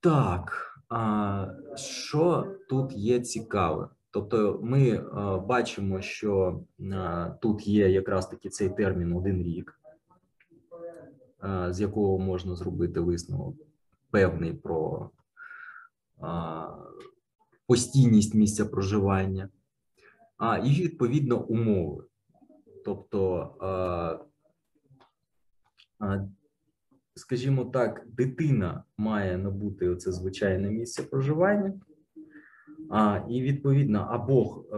Так, 0.00 0.74
а 0.88 1.46
що 1.76 2.56
тут 2.68 2.92
є 2.92 3.20
цікаве? 3.20 3.88
Тобто, 4.10 4.60
ми 4.62 4.98
бачимо, 5.38 6.00
що 6.00 6.60
тут 7.40 7.66
є 7.66 7.90
якраз 7.90 8.28
таки 8.28 8.48
цей 8.48 8.68
термін 8.68 9.12
один 9.12 9.42
рік, 9.42 9.80
з 11.70 11.80
якого 11.80 12.18
можна 12.18 12.56
зробити 12.56 13.00
висновок 13.00 13.56
певний 14.10 14.52
про 14.52 15.10
постійність 17.66 18.34
місця 18.34 18.66
проживання, 18.66 19.48
а 20.36 20.58
і 20.58 20.70
відповідно 20.70 21.44
умови. 21.44 22.04
Тобто, 22.84 23.50
а, 26.00 26.18
скажімо 27.14 27.64
так, 27.64 28.06
дитина 28.06 28.84
має 28.96 29.38
набути 29.38 29.88
оце 29.88 30.12
звичайне 30.12 30.70
місце 30.70 31.02
проживання, 31.02 31.72
а, 32.90 33.20
і 33.28 33.42
відповідно 33.42 33.98
або 34.10 34.64
е, 34.72 34.76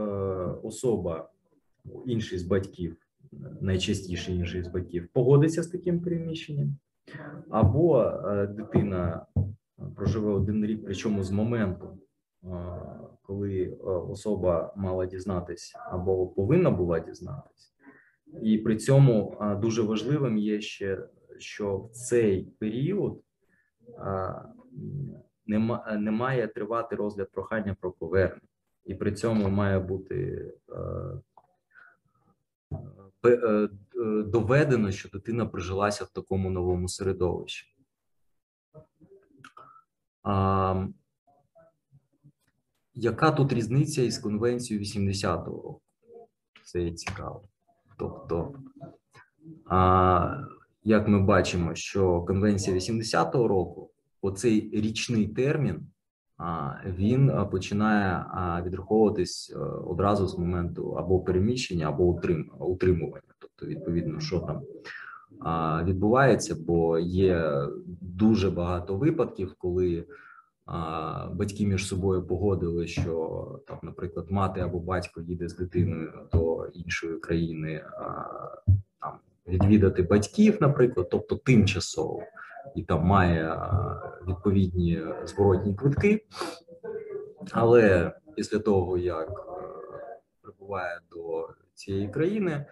особа, 0.62 1.30
інший 2.06 2.38
з 2.38 2.42
батьків, 2.42 2.96
найчастіше 3.60 4.32
інший 4.32 4.62
з 4.62 4.68
батьків, 4.68 5.08
погодиться 5.12 5.62
з 5.62 5.68
таким 5.68 6.00
переміщенням, 6.00 6.76
або 7.50 8.02
е, 8.02 8.46
дитина 8.46 9.26
проживе 9.96 10.32
один 10.32 10.66
рік, 10.66 10.84
причому 10.84 11.22
з 11.22 11.30
моменту 11.30 11.98
коли 13.22 13.68
особа 13.84 14.72
мала 14.76 15.06
дізнатись 15.06 15.72
або 15.90 16.26
повинна 16.26 16.70
була 16.70 17.00
дізнатись, 17.00 17.74
і 18.42 18.58
при 18.58 18.76
цьому 18.76 19.36
дуже 19.60 19.82
важливим 19.82 20.38
є 20.38 20.60
ще, 20.60 21.08
що 21.38 21.76
в 21.76 21.90
цей 21.90 22.44
період 22.58 23.22
не 25.98 26.10
має 26.10 26.48
тривати 26.48 26.96
розгляд 26.96 27.30
прохання 27.30 27.76
про 27.80 27.92
повернення, 27.92 28.40
і 28.84 28.94
при 28.94 29.12
цьому 29.12 29.48
має 29.48 29.78
бути 29.78 30.50
е, 30.72 31.20
доведено, 34.26 34.90
що 34.90 35.08
дитина 35.08 35.46
прижилася 35.46 36.04
в 36.04 36.08
такому 36.08 36.50
новому 36.50 36.88
середовищі. 36.88 37.66
А, 40.22 40.86
Яка 42.98 43.30
тут 43.30 43.52
різниця 43.52 44.02
із 44.02 44.18
конвенцією 44.18 44.84
80-го 44.84 45.62
року? 45.62 45.80
Це 46.64 46.82
є 46.82 46.92
цікаво. 46.92 47.42
Тобто, 47.98 48.54
а, 49.66 50.40
як 50.84 51.08
ми 51.08 51.22
бачимо, 51.22 51.74
що 51.74 52.22
конвенція 52.22 52.76
80-го 52.76 53.48
року, 53.48 53.90
оцей 54.20 54.70
річний 54.72 55.28
термін, 55.28 55.86
він 56.86 57.32
починає 57.50 58.24
відраховуватись 58.66 59.54
е, 59.56 59.58
одразу 59.86 60.26
з 60.26 60.38
моменту 60.38 60.90
або 60.90 61.20
переміщення, 61.20 61.88
або 61.88 62.04
утримування. 62.58 63.34
Тобто, 63.38 63.66
відповідно, 63.66 64.20
що 64.20 64.40
там 64.40 64.62
відбувається, 65.84 66.56
бо 66.66 66.98
є 66.98 67.52
дуже 68.00 68.50
багато 68.50 68.96
випадків, 68.96 69.54
коли 69.58 70.04
батьки 71.32 71.66
між 71.66 71.86
собою 71.86 72.26
погодили, 72.26 72.86
що 72.86 73.60
там, 73.66 73.78
наприклад, 73.82 74.26
мати 74.30 74.60
або 74.60 74.78
батько 74.78 75.20
їде 75.20 75.48
з 75.48 75.56
дитиною 75.56 76.12
до 76.32 76.66
іншої 76.66 77.18
країни 77.18 77.84
там 79.00 79.12
відвідати 79.48 80.02
батьків, 80.02 80.58
наприклад, 80.60 81.08
тобто 81.10 81.36
тимчасово, 81.36 82.22
і 82.74 82.82
там 82.82 83.04
має 83.04 83.60
відповідні 84.28 85.02
зворотні 85.24 85.74
квитки, 85.74 86.26
але 87.52 88.12
після 88.36 88.58
того 88.58 88.98
як 88.98 89.30
е, 89.30 89.62
прибуває 90.42 91.00
до 91.10 91.48
цієї 91.74 92.08
країни, 92.08 92.66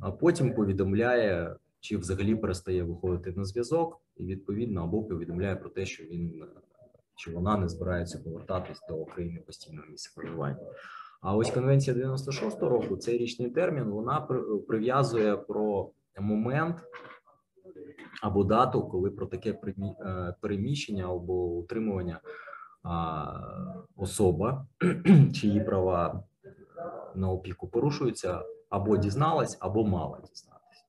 а 0.00 0.10
потім 0.10 0.54
повідомляє 0.54 1.56
чи 1.80 1.96
взагалі 1.96 2.34
перестає 2.34 2.82
виходити 2.82 3.38
на 3.38 3.44
зв'язок, 3.44 4.00
і 4.16 4.24
відповідно 4.24 4.82
або 4.84 5.02
повідомляє 5.02 5.56
про 5.56 5.70
те, 5.70 5.86
що 5.86 6.04
він 6.04 6.44
чи 7.18 7.30
вона 7.30 7.56
не 7.56 7.68
збирається 7.68 8.18
повертатись 8.18 8.80
до 8.88 8.96
України 8.96 9.42
постійного 9.46 9.86
місця 9.90 10.10
проживання. 10.16 10.58
А 11.20 11.36
ось 11.36 11.50
конвенція 11.50 11.96
96-го 11.96 12.68
року 12.68 12.96
цей 12.96 13.18
річний 13.18 13.50
термін 13.50 13.84
вона 13.84 14.20
прив'язує 14.68 15.36
про 15.36 15.90
момент 16.20 16.76
або 18.22 18.44
дату, 18.44 18.88
коли 18.88 19.10
про 19.10 19.26
таке 19.26 19.50
е, 19.50 20.34
переміщення 20.40 21.04
або 21.04 21.44
утримування 21.44 22.20
особа, 23.96 24.66
чиї 25.34 25.60
права 25.60 26.22
на 27.14 27.30
опіку 27.30 27.68
порушуються, 27.68 28.42
або 28.70 28.96
дізналась, 28.96 29.56
або 29.60 29.84
мала 29.86 30.18
дізнатися. 30.20 30.84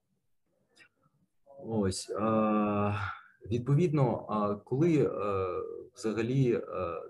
Ось 1.65 2.11
відповідно, 3.51 4.25
коли 4.65 4.97
е, 4.97 5.09
взагалі, 5.95 6.53
е, 6.53 6.61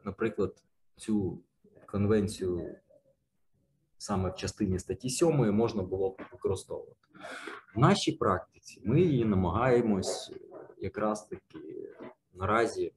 наприклад, 0.06 0.54
цю 0.96 1.40
конвенцію 1.86 2.76
саме 4.00 4.30
в 4.30 4.36
частині 4.36 4.80
статті 4.80 5.10
7 5.10 5.56
можна 5.56 5.84
було 5.84 6.16
використовувати 6.32 7.00
в 7.76 7.80
нашій 7.80 8.12
практиці. 8.12 8.82
Ми 8.86 9.02
її 9.02 9.26
намагаємось 9.26 10.34
якраз 10.78 11.26
таки 11.26 11.90
наразі. 12.34 12.94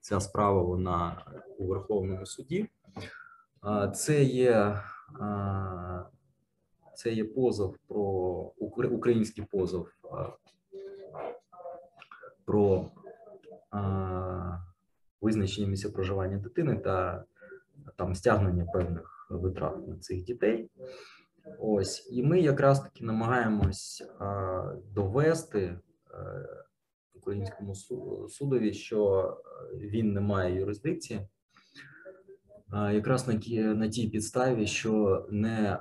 Ця 0.00 0.20
справа 0.20 0.62
вона 0.62 1.24
у 1.58 1.66
Верховному 1.66 2.26
суді. 2.26 2.68
Це 3.94 4.24
є 4.24 4.82
це 6.94 7.12
є 7.12 7.24
позов 7.24 7.76
про 7.88 7.98
український 8.90 9.44
позов 9.44 9.88
про 12.44 12.90
визначення 15.20 15.66
місця 15.66 15.90
проживання 15.90 16.38
дитини 16.38 16.76
та 16.76 17.24
там 17.96 18.14
стягнення 18.14 18.64
певних 18.64 19.15
витрат 19.30 19.88
на 19.88 19.98
цих 19.98 20.24
дітей. 20.24 20.70
Ось, 21.58 22.08
і 22.12 22.22
ми 22.22 22.40
якраз 22.40 22.80
таки 22.80 23.04
намагаємось 23.04 24.04
довести 24.94 25.60
е, 25.60 25.78
українському 27.14 27.74
судові, 28.28 28.72
що 28.72 29.30
він 29.74 30.12
не 30.12 30.20
має 30.20 30.54
юрисдикції 30.54 31.20
якраз 32.72 33.28
на 33.28 33.34
на 33.74 33.88
тій 33.88 34.08
підставі, 34.08 34.66
що 34.66 35.26
не 35.30 35.78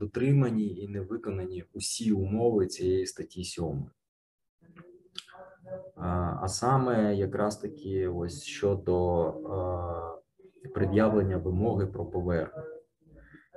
дотримані 0.00 0.76
і 0.76 0.88
не 0.88 1.00
виконані 1.00 1.64
усі 1.72 2.12
умови 2.12 2.66
цієї 2.66 3.06
статті 3.06 3.44
7. 3.44 3.86
А 6.40 6.48
саме 6.48 7.16
якраз 7.16 7.56
таки 7.56 8.08
ось 8.08 8.42
щодо 8.42 9.34
пред'явлення 10.74 11.36
вимоги 11.36 11.86
про 11.86 12.06
повернення. 12.06 12.69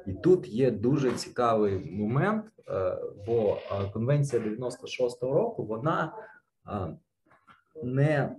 І 0.07 0.13
тут 0.13 0.47
є 0.47 0.71
дуже 0.71 1.11
цікавий 1.11 1.91
момент, 1.91 2.45
е, 2.67 2.97
бо 3.25 3.57
конвенція 3.93 4.41
96-го 4.41 5.33
року 5.33 5.65
вона 5.65 6.13
не 7.83 8.35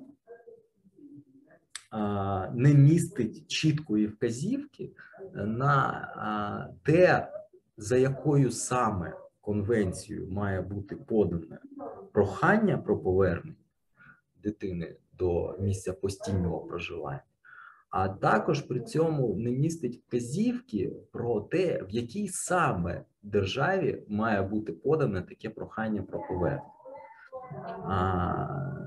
не 2.53 2.75
містить 2.75 3.47
чіткої 3.49 4.07
вказівки 4.07 4.91
на 5.35 6.75
те, 6.83 7.33
за 7.77 7.97
якою 7.97 8.51
саме 8.51 9.17
конвенцією 9.41 10.31
має 10.31 10.61
бути 10.61 10.97
подане 10.97 11.59
прохання 12.13 12.79
про 12.79 12.99
повернення 12.99 13.57
дитини 14.43 14.97
до 15.13 15.57
місця 15.61 15.93
постійного 15.93 16.59
проживання, 16.59 17.23
а 17.95 18.09
також 18.09 18.61
при 18.61 18.81
цьому 18.81 19.35
не 19.37 19.51
містить 19.51 20.03
вказівки 20.07 20.93
про 21.13 21.41
те, 21.41 21.83
в 21.83 21.91
якій 21.91 22.29
саме 22.29 23.05
державі 23.23 24.03
має 24.09 24.43
бути 24.43 24.73
подане 24.73 25.23
таке 25.23 25.51
прохання 25.51 26.03
про 26.03 26.21
повернення. 26.29 26.63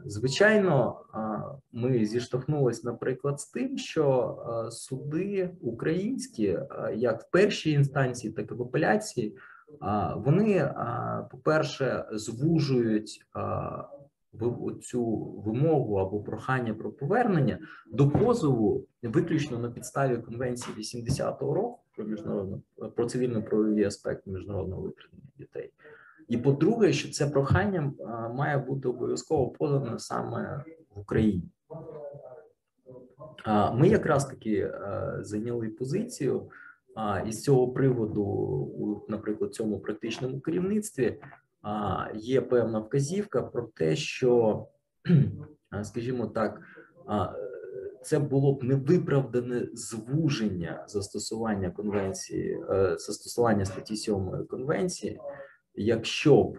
Звичайно, 0.05 1.01
ми 1.71 2.05
зіштовхнулися, 2.05 2.81
наприклад, 2.85 3.39
з 3.39 3.51
тим, 3.51 3.77
що 3.77 4.37
суди 4.71 5.49
українські, 5.61 6.59
як 6.95 7.21
в 7.21 7.31
першій 7.31 7.71
інстанції, 7.71 8.33
так 8.33 8.51
і 8.51 8.53
в 8.53 8.61
апеляції, 8.61 9.37
вони, 10.15 10.73
по-перше, 11.31 12.05
звужують 12.11 13.25
цю 14.81 15.05
вимогу 15.45 15.95
або 15.95 16.19
прохання 16.19 16.73
про 16.73 16.91
повернення 16.91 17.59
до 17.91 18.09
позову 18.09 18.85
виключно 19.03 19.59
на 19.59 19.71
підставі 19.71 20.17
конвенції 20.17 20.77
80-го 20.77 21.53
року 21.53 21.79
про 21.95 22.05
міжнародну 22.05 22.61
про 22.95 23.05
цивільно-правовий 23.05 23.83
аспект 23.83 24.27
міжнародного 24.27 24.81
викрадення 24.81 25.23
дітей. 25.37 25.71
І 26.27 26.37
по-друге, 26.37 26.93
що 26.93 27.11
це 27.11 27.27
прохання 27.27 27.93
має 28.33 28.57
бути 28.57 28.87
обов'язково 28.87 29.49
подано 29.49 29.99
саме 29.99 30.63
в 30.95 30.99
Україні. 30.99 31.49
Ми 33.73 33.87
якраз 33.87 34.25
таки 34.25 34.71
зайняли 35.19 35.69
позицію, 35.69 36.49
і 37.27 37.31
з 37.31 37.43
цього 37.43 37.67
приводу, 37.67 39.05
наприклад, 39.09 39.53
цьому 39.53 39.79
практичному 39.79 40.39
керівництві 40.39 41.19
є 42.15 42.41
певна 42.41 42.79
вказівка 42.79 43.41
про 43.41 43.63
те, 43.63 43.95
що, 43.95 44.65
скажімо 45.83 46.27
так, 46.27 46.61
це 48.01 48.19
було 48.19 48.53
б 48.53 48.63
невиправдане 48.63 49.67
звуження 49.73 50.85
застосування 50.87 51.71
конвенції, 51.71 52.63
е, 52.69 52.95
застосування 52.97 53.65
статті 53.65 53.95
7 53.95 54.47
конвенції 54.49 55.19
якщо 55.77 56.43
б 56.43 56.57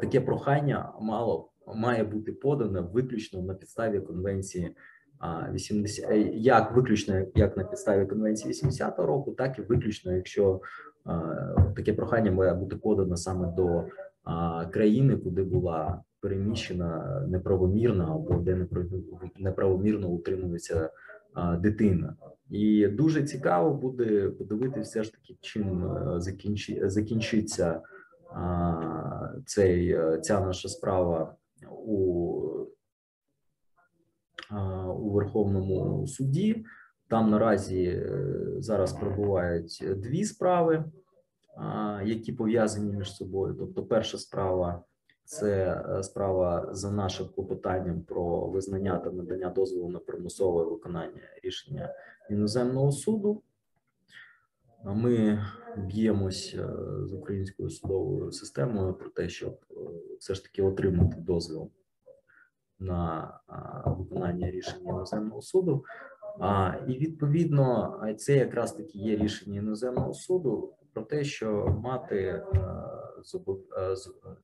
таке 0.00 0.20
прохання 0.20 0.92
мало 1.00 1.50
має 1.66 2.04
бути 2.04 2.32
подане 2.32 2.80
виключно 2.80 3.42
на 3.42 3.54
підставі 3.54 4.00
конвенції 4.00 4.76
а, 5.18 5.52
80, 5.52 6.10
е, 6.10 6.18
як 6.32 6.76
виключно 6.76 7.26
як 7.34 7.56
на 7.56 7.64
підставі 7.64 8.06
конвенції 8.06 8.50
80 8.50 8.98
року, 8.98 9.32
так 9.32 9.58
і 9.58 9.62
виключно, 9.62 10.16
якщо 10.16 10.60
таке 11.76 11.92
прохання 11.92 12.32
має 12.32 12.54
бути 12.54 12.76
подано 12.76 13.16
саме 13.16 13.52
до 13.56 13.84
країни, 14.70 15.16
куди 15.16 15.42
була 15.42 16.02
переміщена 16.20 17.20
неправомірно 17.28 18.14
або 18.14 18.40
де 18.40 18.54
непра- 18.54 19.30
неправомірно 19.38 20.08
утримується 20.08 20.90
дитина. 21.58 22.16
І 22.50 22.86
дуже 22.88 23.22
цікаво 23.22 23.74
буде 23.74 24.30
подивитися 24.30 24.80
все 24.80 25.04
ж 25.04 25.12
таки, 25.12 25.36
чим 25.40 25.86
е, 25.86 26.20
закінчиться 26.90 27.80
цей, 29.46 29.90
е, 29.90 30.18
ця 30.22 30.40
наша 30.40 30.68
справа 30.68 31.34
у, 31.86 32.40
у 34.98 35.10
Верховному 35.10 36.06
суді. 36.06 36.64
Там 37.08 37.30
наразі 37.30 37.84
е, 37.84 38.32
зараз 38.58 38.92
перебувають 38.92 39.84
дві 39.96 40.24
справи, 40.24 40.84
які 42.04 42.32
пов'язані 42.32 42.92
між 42.92 43.16
собою. 43.16 43.54
Тобто, 43.58 43.82
перша 43.82 44.18
справа 44.18 44.84
це 45.24 45.82
е, 45.88 46.02
справа 46.02 46.68
за 46.72 46.90
нашим 46.90 47.28
клопотанням 47.28 48.02
про 48.02 48.46
визнання 48.46 48.98
та 48.98 49.10
надання 49.10 49.50
дозволу 49.50 49.88
на 49.88 49.98
примусове 49.98 50.64
виконання 50.64 51.22
рішення 51.42 51.94
іноземного 52.30 52.92
суду. 52.92 53.42
Ми 54.84 55.44
б'ємось 55.76 56.54
е, 56.58 56.68
з 57.06 57.12
українською 57.12 57.70
судовою 57.70 58.32
системою 58.32 58.94
про 58.94 59.10
те, 59.10 59.28
щоб 59.28 59.60
все 60.18 60.34
ж 60.34 60.42
таки 60.42 60.62
отримати 60.62 61.16
дозвіл 61.16 61.70
на 62.78 63.30
виконання 63.86 64.50
рішення 64.50 64.90
іноземного 64.90 65.42
суду. 65.42 65.84
І 66.86 66.98
відповідно, 66.98 68.00
це 68.18 68.36
якраз 68.36 68.72
таки 68.72 68.98
є 68.98 69.16
рішення 69.16 69.58
іноземного 69.58 70.14
суду 70.14 70.74
про 70.92 71.02
те, 71.02 71.24
що 71.24 71.78
мати 71.82 72.16
е, 72.16 72.44
е, 73.78 73.94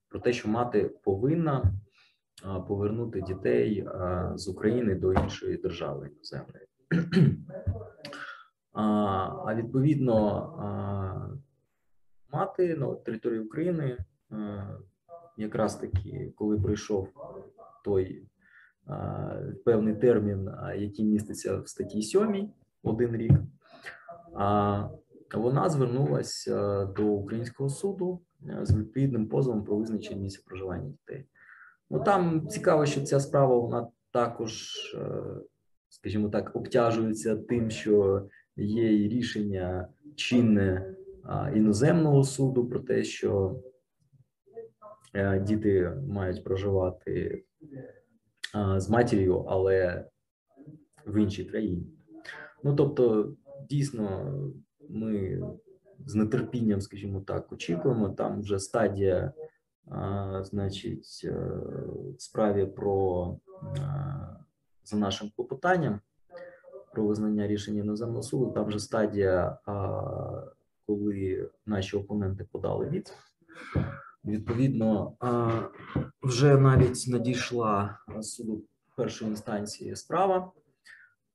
про 0.09 0.21
те, 0.21 0.33
що 0.33 0.49
мати 0.49 0.91
повинна 1.05 1.73
повернути 2.69 3.21
дітей 3.21 3.89
з 4.35 4.49
України 4.49 4.95
до 4.95 5.13
іншої 5.13 5.57
держави 5.57 6.11
іноземної. 6.15 6.67
А, 8.73 9.55
відповідно, 9.55 10.15
мати 12.33 12.77
на 12.77 12.95
території 12.95 13.41
України 13.41 13.99
е, 14.33 14.67
якраз 15.37 15.77
таки, 15.77 16.33
коли 16.37 16.61
прийшов 16.61 17.09
той 17.85 18.27
певний 19.65 19.95
термін, 19.95 20.51
який 20.77 21.05
міститься 21.05 21.57
в 21.57 21.69
статті 21.69 22.03
7, 22.03 22.51
один 22.83 23.17
рік, 23.17 23.33
вона 25.39 25.69
звернулася 25.69 26.85
до 26.85 27.07
українського 27.07 27.69
суду 27.69 28.21
е, 28.49 28.59
з 28.63 28.77
відповідним 28.77 29.29
позовом 29.29 29.65
про 29.65 29.77
визначення 29.77 30.21
місця 30.21 30.43
проживання 30.47 30.89
дітей. 30.89 31.25
Ну 31.91 32.01
там 32.01 32.49
цікаво, 32.49 32.87
що 32.87 33.01
ця 33.01 33.21
справа 33.21 33.57
вона 33.57 33.89
також, 34.13 34.75
е, 34.95 35.23
скажімо 35.89 36.29
так, 36.29 36.57
обтяжується 36.57 37.37
тим, 37.37 37.71
що 37.71 38.27
є 38.57 39.05
і 39.05 39.09
рішення 39.09 39.89
чинне 40.17 40.95
іноземного 41.55 42.25
суду 42.25 42.69
про 42.69 42.81
те, 42.81 43.05
що 43.05 43.61
е, 45.15 45.41
діти 45.41 45.93
мають 46.09 46.45
проживати 46.45 47.45
з 48.77 48.91
матір'ю, 48.91 49.45
але 49.49 50.05
в 51.07 51.23
іншій 51.23 51.45
країні. 51.45 51.87
Ну 52.63 52.75
тобто, 52.75 53.33
дійсно, 53.69 54.35
ми 54.89 55.43
з 56.07 56.27
нетерпінням, 56.27 56.81
скажімо 56.81 57.21
так, 57.21 57.53
очікуємо. 57.53 58.09
Там 58.09 58.41
вже 58.41 58.59
стадія, 58.59 59.33
значить, 60.43 61.21
е, 61.25 61.51
справі 62.19 62.67
про 62.67 63.37
за 64.85 64.97
нашим 64.97 65.31
клопотанням 65.37 66.01
про 66.93 67.07
визнання 67.07 67.47
рішення 67.47 67.81
іноземного 67.81 68.23
суду. 68.23 68.53
Там 68.53 68.65
вже 68.65 68.79
стадія, 68.79 69.59
коли 70.87 71.51
наші 71.67 71.97
опоненти 71.97 72.45
подали 72.45 72.89
від. 72.89 73.13
Відповідно, 74.25 75.17
вже 76.23 76.59
навіть 76.59 77.09
надійшла 77.09 77.99
суду 78.21 78.65
першої 78.97 79.31
інстанції 79.31 79.97
справа, 79.97 80.53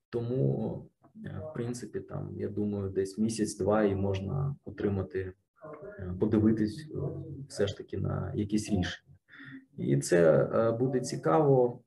тому, 0.09 0.89
е, 1.25 1.41
в 1.49 1.53
принципі, 1.53 1.99
там 1.99 2.29
я 2.35 2.49
думаю, 2.49 2.89
десь 2.89 3.17
місяць-два 3.17 3.83
і 3.83 3.95
можна 3.95 4.55
отримати, 4.65 5.33
е, 5.99 6.13
подивитись 6.19 6.89
е, 6.91 6.97
все 7.49 7.67
ж 7.67 7.77
таки 7.77 7.97
на 7.97 8.31
якісь 8.35 8.69
рішення. 8.69 9.15
І 9.77 9.97
це 9.97 10.47
буде 10.79 10.99
цікаво, 10.99 11.81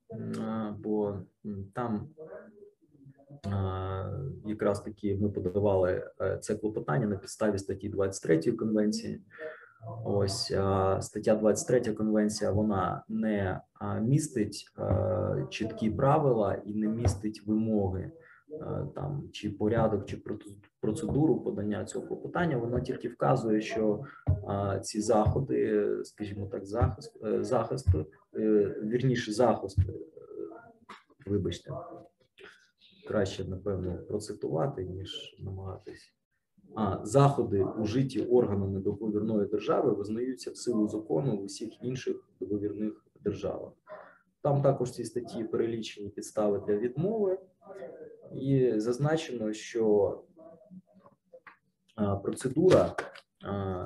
бо 0.79 1.21
там 1.75 2.09
якраз 4.47 4.81
таки 4.81 5.19
ми 5.21 5.31
подавали 5.31 6.11
це 6.41 6.55
клопотання 6.55 7.07
на 7.07 7.17
підставі 7.17 7.59
статті 7.59 7.89
23 7.89 8.53
конвенції. 8.53 9.23
Ось 10.05 10.51
а, 10.51 10.99
стаття 11.03 11.35
23 11.35 11.95
конвенція 11.95 12.51
вона 12.51 13.05
не 13.09 13.61
а, 13.75 13.99
містить 13.99 14.65
а, 14.77 15.47
чіткі 15.51 15.91
правила 15.91 16.55
і 16.55 16.75
не 16.75 16.89
містить 16.89 17.43
вимоги 17.47 18.13
там 18.95 19.29
чи 19.33 19.51
порядок, 19.51 20.07
чи 20.07 20.23
процедуру 20.81 21.41
подання 21.41 21.85
цього 21.85 22.07
клопотання. 22.07 22.57
Вона 22.57 22.81
тільки 22.81 23.09
вказує, 23.09 23.61
що 23.61 24.05
ці 24.83 25.01
заходи, 25.01 25.89
скажімо 26.05 26.47
так, 26.47 26.67
захист 26.67 27.25
е, 27.25 27.45
захисту, 27.45 28.07
е, 28.35 28.41
вірніше 28.83 29.33
захист, 29.33 29.79
е, 29.79 29.93
вибачте, 31.27 31.71
краще 33.09 33.45
напевно 33.45 33.99
процитувати 34.09 34.85
ніж 34.85 35.37
намагатись. 35.39 36.18
А 36.75 36.99
заходи, 37.03 37.67
ужиті 37.79 38.27
органами 38.27 38.81
договірної 38.81 39.47
держави, 39.47 39.93
визнаються 39.93 40.51
в 40.51 40.57
силу 40.57 40.89
закону 40.89 41.37
в 41.37 41.43
усіх 41.43 41.85
інших 41.85 42.17
договірних 42.41 43.05
державах. 43.25 43.73
Там 44.43 44.63
також 44.63 44.89
в 44.89 44.93
цій 44.93 45.05
статті 45.05 45.45
перелічені 45.45 46.09
підстави 46.09 46.63
для 46.67 46.77
відмови, 46.77 47.39
і 48.33 48.73
зазначено, 48.77 49.53
що 49.53 50.19
процедура, 52.23 52.93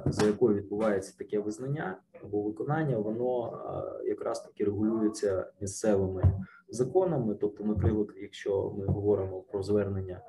за 0.07 0.27
якою 0.27 0.57
відбувається 0.57 1.19
таке 1.19 1.39
визнання 1.39 1.97
або 2.25 2.43
виконання, 2.43 2.99
воно 2.99 3.59
якраз 4.05 4.43
таки 4.43 4.65
регулюється 4.65 5.51
місцевими 5.61 6.23
законами. 6.69 7.35
Тобто, 7.35 7.65
наприклад, 7.65 8.09
якщо 8.17 8.75
ми 8.79 8.87
говоримо 8.87 9.41
про 9.41 9.63
звернення 9.63 10.21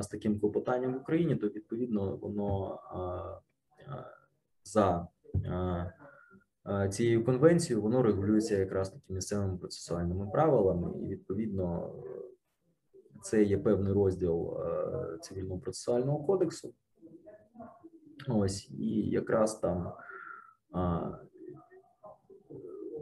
з 0.00 0.06
таким 0.06 0.40
клопотанням 0.40 0.94
в 0.94 0.96
Україні, 0.96 1.36
то 1.36 1.46
відповідно 1.46 2.16
воно 2.16 2.80
а, 2.90 2.98
а, 2.98 4.04
за 4.64 5.08
цією 6.90 7.24
конвенцією 7.24 7.82
воно 7.82 8.02
регулюється 8.02 8.56
якраз 8.56 8.90
таки 8.90 9.12
місцевими 9.12 9.58
процесуальними 9.58 10.30
правилами, 10.30 11.02
і 11.02 11.06
відповідно 11.06 11.94
це 13.22 13.42
є 13.42 13.58
певний 13.58 13.92
розділ 13.92 14.56
е, 14.60 15.18
цивільного 15.20 15.60
процесуального 15.60 16.24
кодексу. 16.24 16.74
Ось 18.28 18.70
і 18.70 19.10
якраз 19.10 19.58
там 19.58 19.92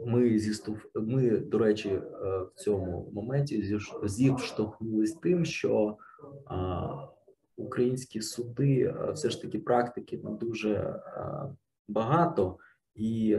ми 0.05 0.39
зіштовх... 0.39 0.85
ми, 0.95 1.37
до 1.37 1.57
речі, 1.57 1.89
е, 1.89 2.01
в 2.39 2.51
цьому 2.55 3.09
моменті 3.13 3.63
зіш- 3.63 4.07
зіштовхнулись 4.07 5.13
тим, 5.13 5.45
що 5.45 5.97
українські 7.55 8.21
суди 8.21 8.95
все 9.13 9.29
ж 9.29 9.41
таки 9.41 9.59
практики 9.59 10.17
не 10.23 10.31
дуже 10.31 10.73
е, 10.73 10.99
багато, 11.87 12.57
і, 12.95 13.37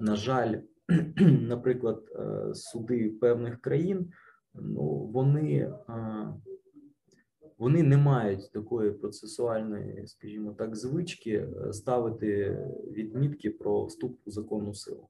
на 0.00 0.16
жаль, 0.16 0.56
наприклад, 1.40 2.04
е, 2.14 2.54
суди 2.54 3.10
певних 3.20 3.60
країн, 3.60 4.12
ну 4.54 4.82
вони. 4.84 5.72
Вони 7.60 7.82
не 7.82 7.96
мають 7.96 8.52
такої 8.52 8.90
процесуальної, 8.90 10.06
скажімо 10.06 10.54
так, 10.58 10.76
звички 10.76 11.30
е, 11.30 11.72
ставити 11.72 12.58
відмітки 12.90 13.50
про 13.50 13.84
вступ 13.84 14.18
у 14.24 14.30
законну 14.30 14.74
силу. 14.74 15.08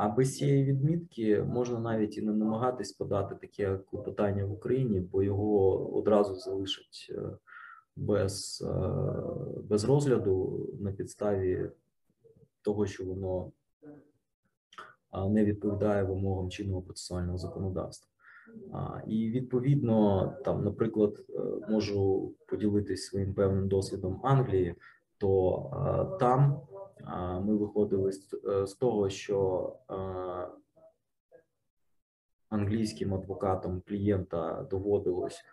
А 0.00 0.08
без 0.08 0.36
цієї 0.36 0.64
відмітки 0.64 1.42
можна 1.42 1.78
навіть 1.78 2.18
і 2.18 2.22
не 2.22 2.32
намагатись 2.32 2.92
подати 2.92 3.34
таке 3.34 3.78
клопотання 3.90 4.44
в 4.44 4.52
Україні, 4.52 5.00
бо 5.00 5.22
його 5.22 5.86
одразу 5.96 6.34
залишать 6.34 7.06
е, 7.10 7.22
без, 7.96 8.64
е, 8.68 8.92
без 9.68 9.84
розгляду 9.84 10.66
на 10.80 10.92
підставі 10.92 11.70
того, 12.62 12.86
що 12.86 13.04
воно 13.04 13.52
не 15.30 15.44
відповідає 15.44 16.02
вимогам 16.02 16.50
чинного 16.50 16.82
процесуального 16.82 17.38
законодавства. 17.38 18.10
І 19.06 19.30
відповідно, 19.30 20.32
там, 20.44 20.64
наприклад, 20.64 21.24
е, 21.28 21.42
можу 21.68 22.32
поділитись 22.46 23.06
своїм 23.06 23.34
певним 23.34 23.68
досвідом 23.68 24.20
Англії, 24.22 24.74
то 25.18 26.16
там 26.20 26.60
ми 27.42 27.56
виходили 27.56 28.12
з, 28.12 28.34
е, 28.44 28.76
того, 28.80 29.08
що 29.08 29.72
англійським 32.48 33.14
адвокатам 33.14 33.82
клієнта 33.86 34.66
доводилось 34.70 35.44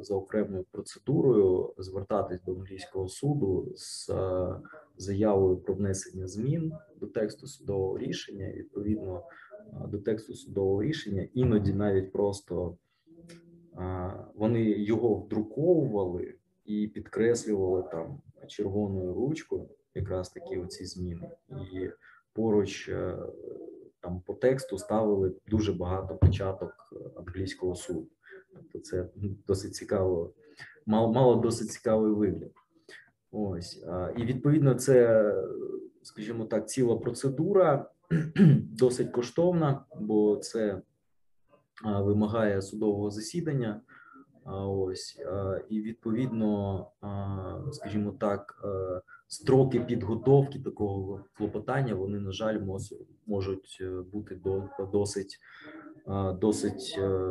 за 0.00 0.14
окремою 0.14 0.64
процедурою 0.70 1.74
звертатись 1.78 2.42
до 2.42 2.52
англійського 2.52 3.08
суду 3.08 3.72
з 3.76 4.10
е, 4.10 4.60
заявою 4.96 5.56
про 5.56 5.74
внесення 5.74 6.28
змін 6.28 6.72
до 7.00 7.06
тексту 7.06 7.46
судового 7.46 7.98
рішення. 7.98 8.52
Відповідно 8.52 9.22
до 9.88 9.98
тексту 9.98 10.34
судового 10.34 10.82
рішення, 10.82 11.28
іноді 11.34 11.72
навіть 11.72 12.12
просто 12.12 12.76
вони 14.34 14.62
його 14.62 15.14
вдруковували 15.14 16.34
і 16.64 16.88
підкреслювали 16.88 17.82
там 17.82 18.20
червоною 18.46 19.14
ручкою 19.14 19.68
якраз 19.96 20.28
такі 20.28 20.58
оці 20.58 20.84
зміни, 20.84 21.30
і 21.72 21.90
поруч 22.32 22.88
е, 22.88 23.18
там 24.00 24.20
по 24.26 24.34
тексту 24.34 24.78
ставили 24.78 25.32
дуже 25.48 25.72
багато 25.72 26.16
початок 26.16 26.72
англійського 27.16 27.74
суду. 27.74 28.08
Тобто 28.52 28.78
це 28.78 29.08
досить 29.46 29.74
цікаво, 29.74 30.32
мало, 30.86 31.12
мало 31.12 31.36
досить 31.36 31.70
цікавий 31.70 32.12
вигляд. 32.12 32.50
Ось 33.30 33.84
і 34.16 34.24
відповідно, 34.24 34.74
це, 34.74 35.32
скажімо 36.02 36.44
так, 36.44 36.68
ціла 36.68 36.96
процедура 36.96 37.90
досить 38.70 39.10
коштовна, 39.10 39.84
бо 40.00 40.36
це 40.36 40.82
вимагає 41.84 42.62
судового 42.62 43.10
засідання. 43.10 43.80
Ось 44.54 45.20
і 45.68 45.80
відповідно, 45.80 46.86
скажімо 47.72 48.12
так, 48.20 48.64
е, 48.64 49.00
строки 49.28 49.80
підготовки 49.80 50.58
такого 50.58 51.24
клопотання 51.36 51.94
вони, 51.94 52.18
на 52.20 52.32
жаль, 52.32 52.60
можуть 53.26 53.78
е, 53.80 53.90
бути 54.12 54.34
до- 54.34 54.68
досить, 54.92 55.38
досить, 56.40 56.94
е, 56.98 57.30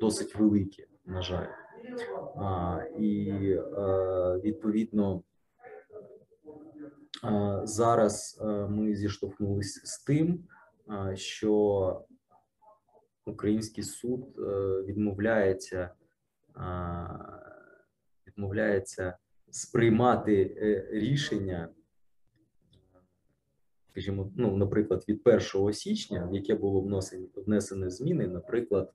досить 0.00 0.36
великі, 0.36 0.86
на 1.06 1.22
жаль. 1.22 1.46
А, 2.36 2.80
І 2.98 3.28
е, 3.52 4.40
відповідно 4.44 5.22
зараз 7.64 8.40
е, 8.42 8.46
ми 8.46 8.94
зіштовхнулися 8.96 9.80
з 9.86 9.98
тим, 10.04 10.44
що 11.14 12.02
український 13.26 13.84
суд 13.84 14.38
е, 14.38 14.42
відмовляється 14.82 15.90
відмовляється 18.26 19.16
сприймати 19.50 20.56
е, 20.56 20.88
рішення, 20.90 21.68
скажімо, 23.90 24.32
ну, 24.36 24.56
наприклад, 24.56 25.04
від 25.08 25.20
1 25.54 25.72
січня, 25.72 26.28
в 26.30 26.34
яке 26.34 26.54
було 26.54 26.80
внесені 26.80 27.28
внесені 27.36 27.90
зміни, 27.90 28.26
наприклад, 28.26 28.92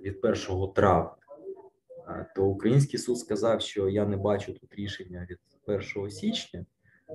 від 0.00 0.18
1 0.22 0.72
травня, 0.74 1.16
то 2.36 2.46
український 2.46 2.98
суд 2.98 3.18
сказав, 3.18 3.60
що 3.60 3.88
я 3.88 4.06
не 4.06 4.16
бачу 4.16 4.52
тут 4.52 4.74
рішення 4.74 5.26
від 5.30 5.38
1 5.66 6.10
січня, 6.10 6.66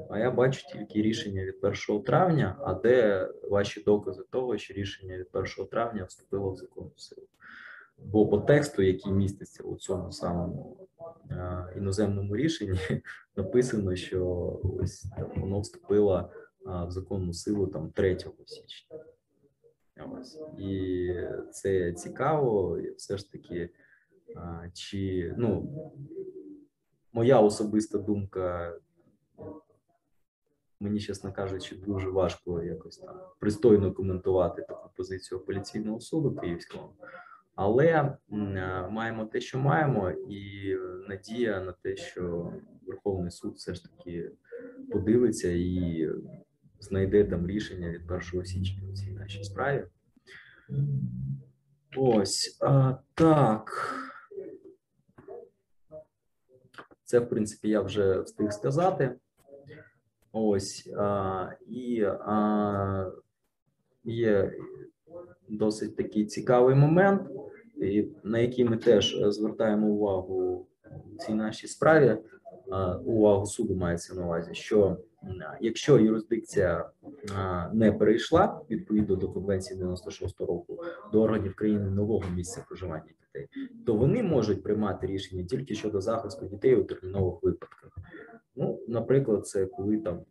а 0.10 0.20
я 0.20 0.32
бачу 0.32 0.68
тільки 0.74 1.02
рішення 1.02 1.44
від 1.44 1.56
1 1.62 2.04
травня. 2.04 2.58
А 2.62 2.74
де 2.74 3.28
ваші 3.44 3.84
докази 3.84 4.24
того, 4.30 4.58
що 4.58 4.74
рішення 4.74 5.18
від 5.18 5.28
1 5.32 5.66
травня 5.72 6.04
вступило 6.04 6.52
в 6.52 6.58
законну 6.58 6.92
силу? 6.96 7.28
Бо 8.06 8.28
по 8.28 8.38
тексту, 8.38 8.82
який 8.82 9.12
міститься 9.12 9.64
у 9.64 9.76
цьому 9.76 10.12
самому 10.12 10.88
е, 11.32 11.74
іноземному 11.78 12.36
рішенні, 12.36 12.80
написано, 13.36 13.96
що 13.96 14.26
ось 14.64 15.02
там, 15.02 15.32
воно 15.36 15.60
вступило 15.60 16.30
в 16.66 16.92
законну 16.92 17.34
силу 17.34 17.68
там 17.68 17.92
3 17.92 18.18
січня. 18.46 19.00
Ось. 20.20 20.40
І 20.58 21.14
це 21.52 21.94
цікаво, 21.94 22.80
все 22.98 23.18
ж 23.18 23.32
таки, 23.32 23.70
чи 24.74 25.34
ну 25.38 25.74
моя 27.14 27.40
особиста 27.40 27.98
думка, 27.98 28.78
мені, 30.80 31.00
чесно 31.00 31.34
кажучи, 31.34 31.76
дуже 31.76 32.10
важко 32.10 32.64
якось 32.64 32.98
там 32.98 33.20
пристойно 33.40 33.94
коментувати 33.94 34.62
таку 34.62 34.90
позицію 34.96 35.40
апеляційного 35.40 36.00
суду 36.00 36.36
київського. 36.36 36.94
Але 37.62 37.86
е, 37.86 38.16
маємо 38.90 39.26
те, 39.26 39.42
що 39.42 39.60
маємо, 39.60 40.12
і 40.12 40.76
надія 41.10 41.62
на 41.62 41.72
те, 41.72 41.96
що 41.96 42.54
Верховний 42.88 43.32
суд 43.32 43.54
все 43.56 43.74
ж 43.74 43.84
таки 43.84 44.32
подивиться 44.92 45.52
і 45.52 46.10
знайде 46.80 47.24
там 47.24 47.48
рішення 47.48 47.90
від 47.90 48.12
1 48.12 48.46
січня 48.46 48.90
у 48.90 48.94
цій 48.94 49.12
нашій 49.12 49.44
справі. 49.44 49.86
Ось 51.98 52.58
а, 52.62 52.98
так. 53.14 53.96
Це, 57.04 57.20
в 57.20 57.30
принципі, 57.30 57.70
я 57.70 57.82
вже 57.82 58.22
встиг 58.22 58.52
сказати. 58.52 59.16
Ось 60.32 60.94
а, 60.98 61.50
і 61.68 62.04
а, 62.04 63.12
є 64.04 64.54
досить 65.50 65.96
такий 65.96 66.26
цікавий 66.26 66.76
момент, 66.76 67.22
на 68.24 68.40
який 68.40 68.66
ми 68.66 68.78
теж 68.78 69.16
е, 69.16 69.32
звертаємо 69.32 69.88
увагу 69.88 70.66
в 71.14 71.18
цій 71.18 71.34
нашій 71.34 71.68
справі. 71.68 72.18
Увагу 73.06 73.46
суду 73.46 73.76
мається 73.76 74.16
на 74.16 74.26
увазі, 74.26 74.54
що 74.54 74.98
якщо 75.62 76.00
юрисдикція 76.00 76.90
не 77.74 77.92
перейшла 77.92 78.62
відповідно 78.70 79.16
до 79.16 79.30
конвенції 79.30 79.80
96 79.80 80.42
року 80.42 80.84
до 81.12 81.22
органів 81.22 81.56
країни 81.56 81.90
нового 81.90 82.24
місця 82.36 82.66
проживання 82.68 83.12
дітей, 83.22 83.48
то 83.86 83.94
вони 83.94 84.24
можуть 84.24 84.64
приймати 84.64 85.08
рішення 85.08 85.44
тільки 85.44 85.76
щодо 85.76 86.02
захисту 86.02 86.46
дітей 86.46 86.76
у 86.76 86.84
термінових 86.84 87.44
випадках. 87.44 87.90
Ну, 88.56 88.80
наприклад, 88.88 89.48
це 89.48 89.66
коли 89.66 89.98
там 89.98 90.22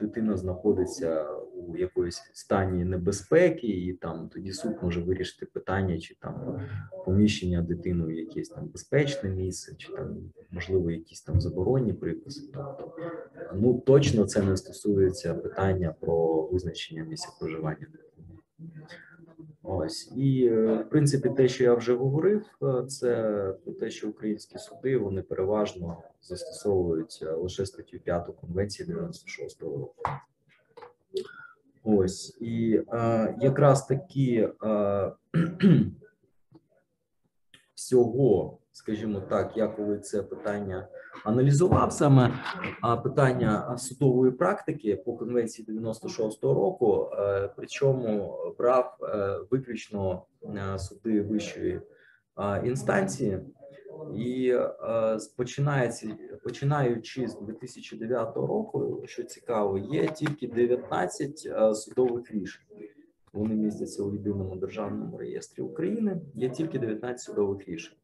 дитина 0.00 0.36
знаходиться 0.36 1.26
у 1.72 1.76
якоїсь 1.76 2.30
стані 2.32 2.84
небезпеки, 2.84 3.66
і 3.66 3.92
там 3.92 4.28
тоді 4.32 4.52
суд 4.52 4.72
може 4.82 5.00
вирішити 5.00 5.46
питання, 5.46 5.98
чи 5.98 6.14
там 6.14 6.60
поміщення 7.04 7.62
дитини 7.62 8.04
в 8.04 8.12
якесь 8.12 8.48
там 8.48 8.66
безпечне 8.66 9.30
місце, 9.30 9.74
чи 9.78 9.92
там 9.92 10.16
можливо 10.50 10.90
якісь 10.90 11.22
там 11.22 11.40
заборонні 11.40 11.92
приписи. 11.92 12.42
Тобто, 12.54 12.92
ну 13.54 13.82
точно 13.86 14.24
це 14.24 14.42
не 14.42 14.56
стосується 14.56 15.34
питання 15.34 15.94
про 16.00 16.42
визначення 16.42 17.04
місця 17.04 17.28
проживання. 17.40 17.86
Ось 19.62 20.12
і 20.16 20.46
е, 20.46 20.84
в 20.86 20.90
принципі, 20.90 21.30
те, 21.36 21.48
що 21.48 21.64
я 21.64 21.74
вже 21.74 21.94
говорив, 21.94 22.44
е, 22.62 22.86
це 22.86 23.32
про 23.64 23.72
те, 23.72 23.90
що 23.90 24.08
українські 24.08 24.58
суди 24.58 24.96
вони 24.96 25.22
переважно 25.22 26.02
застосовують 26.22 27.18
е, 27.22 27.30
лише 27.30 27.66
статтю 27.66 27.98
5 27.98 28.28
конвенції 28.40 28.88
96 28.88 29.62
року. 29.62 29.94
Ось 31.84 32.36
і 32.40 32.82
е, 32.92 33.34
якраз 33.40 33.86
таки 33.86 34.50
е, 34.64 35.12
всього, 37.74 38.58
скажімо 38.72 39.20
так, 39.20 39.56
я 39.56 39.68
коли 39.68 39.98
це 39.98 40.22
питання 40.22 40.88
аналізував 41.24 41.92
саме 41.92 42.34
питання 43.02 43.78
судової 43.78 44.32
практики 44.32 44.96
по 44.96 45.16
конвенції 45.16 45.68
96-го 45.68 46.54
року, 46.54 47.10
е, 47.18 47.50
причому 47.56 48.34
брав 48.58 48.96
е, 49.02 49.38
виключно 49.50 50.22
е, 50.44 50.78
суди 50.78 51.22
вищої 51.22 51.80
е, 52.38 52.62
інстанції. 52.66 53.40
І 54.16 54.50
е, 54.50 55.18
починається 55.36 56.16
починаючи 56.42 57.28
з 57.28 57.36
2009 57.40 58.36
року, 58.36 59.02
що 59.04 59.22
цікаво, 59.22 59.78
є 59.78 60.06
тільки 60.06 60.48
19 60.48 61.42
е, 61.46 61.74
судових 61.74 62.30
рішень. 62.30 62.64
Вони 63.32 63.54
містяться 63.54 64.02
у 64.02 64.12
єдиному 64.12 64.56
державному 64.56 65.18
реєстрі 65.18 65.62
України. 65.62 66.20
Є 66.34 66.50
тільки 66.50 66.78
19 66.78 67.20
судових 67.20 67.68
рішень, 67.68 67.96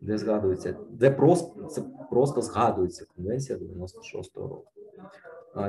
де 0.00 0.18
згадується, 0.18 0.76
де 0.90 1.10
просто 1.10 1.64
це 1.64 1.82
просто 2.10 2.42
згадується 2.42 3.06
конвенція 3.16 3.58
96-го 3.58 4.48
року. 4.48 4.72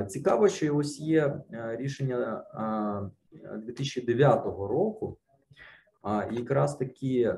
Цікаво, 0.08 0.48
що 0.48 0.76
ось 0.76 1.00
є 1.00 1.42
е, 1.52 1.76
рішення 1.76 2.44
а, 2.54 3.10
2009 3.56 4.44
року. 4.44 5.16
А 6.02 6.24
якраз 6.32 6.76
такі 6.76 7.20
е, 7.22 7.34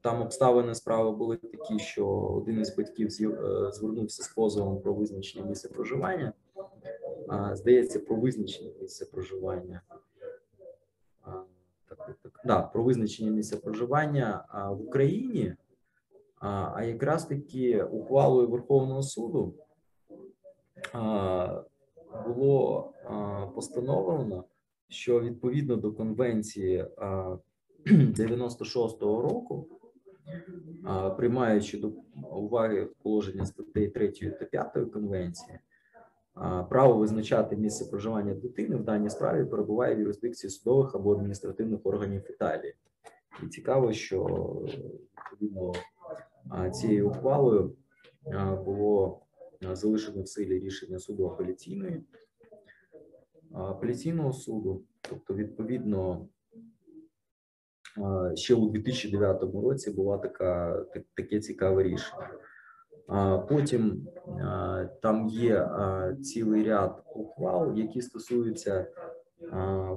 там 0.00 0.22
обставини 0.22 0.74
справи 0.74 1.10
були 1.10 1.36
такі, 1.36 1.78
що 1.78 2.08
один 2.08 2.60
із 2.60 2.76
батьків 2.76 3.08
е, 3.20 3.72
звернувся 3.72 4.22
з 4.22 4.28
позовом 4.28 4.80
про 4.80 4.94
визначення 4.94 5.44
місця 5.44 5.68
проживання. 5.68 6.32
А, 7.28 7.56
здається, 7.56 8.00
про 8.00 8.16
визначення 8.16 8.70
місця 8.80 9.06
проживання. 9.12 9.80
А, 11.22 11.30
так, 11.88 12.16
так. 12.22 12.40
Да, 12.44 12.62
про 12.62 12.82
визначення 12.82 13.30
місця 13.30 13.56
проживання 13.56 14.44
в 14.70 14.82
Україні. 14.82 15.54
А, 16.40 16.82
якраз 16.84 17.24
таки 17.24 17.82
ухвалою 17.82 18.48
Верховного 18.48 19.02
суду 19.02 19.54
було 22.26 22.92
постановлено, 23.54 24.44
що 24.88 25.20
відповідно 25.20 25.76
до 25.76 25.92
конвенції 25.92 26.84
96-го 27.86 29.22
року, 29.28 29.68
приймаючи 31.16 31.78
до 31.78 31.92
уваги 32.30 32.88
положення 33.02 33.46
статей 33.46 33.88
3 33.88 34.08
та 34.08 34.44
5 34.44 34.92
конвенції, 34.92 35.58
право 36.70 36.94
визначати 36.94 37.56
місце 37.56 37.84
проживання 37.84 38.34
дитини 38.34 38.76
в 38.76 38.84
даній 38.84 39.10
справі 39.10 39.44
перебуває 39.44 39.94
в 39.94 40.00
юрисдикції 40.00 40.50
судових 40.50 40.94
або 40.94 41.12
адміністративних 41.12 41.80
органів 41.84 42.30
Італії. 42.30 42.74
І 43.42 43.46
цікаво, 43.46 43.92
що 43.92 44.24
відповідно 45.32 45.72
цією 46.72 47.08
ухвалою 47.08 47.72
було 48.64 49.20
залишено 49.72 50.22
в 50.22 50.28
силі 50.28 50.58
рішення 50.58 50.98
суду 50.98 51.26
апеляційної 51.26 52.02
апеляційного 53.54 54.32
суду, 54.32 54.82
тобто, 55.00 55.34
відповідно, 55.34 56.28
ще 58.34 58.54
у 58.54 58.70
2009 58.70 59.42
році 59.42 59.90
була 59.90 60.18
така 60.18 60.82
таке 61.14 61.40
цікаве 61.40 61.82
рішення. 61.82 62.30
Потім 63.48 64.08
там 65.02 65.28
є 65.28 65.70
цілий 66.22 66.64
ряд 66.64 67.02
ухвал, 67.14 67.74
які 67.76 68.02
стосуються 68.02 68.86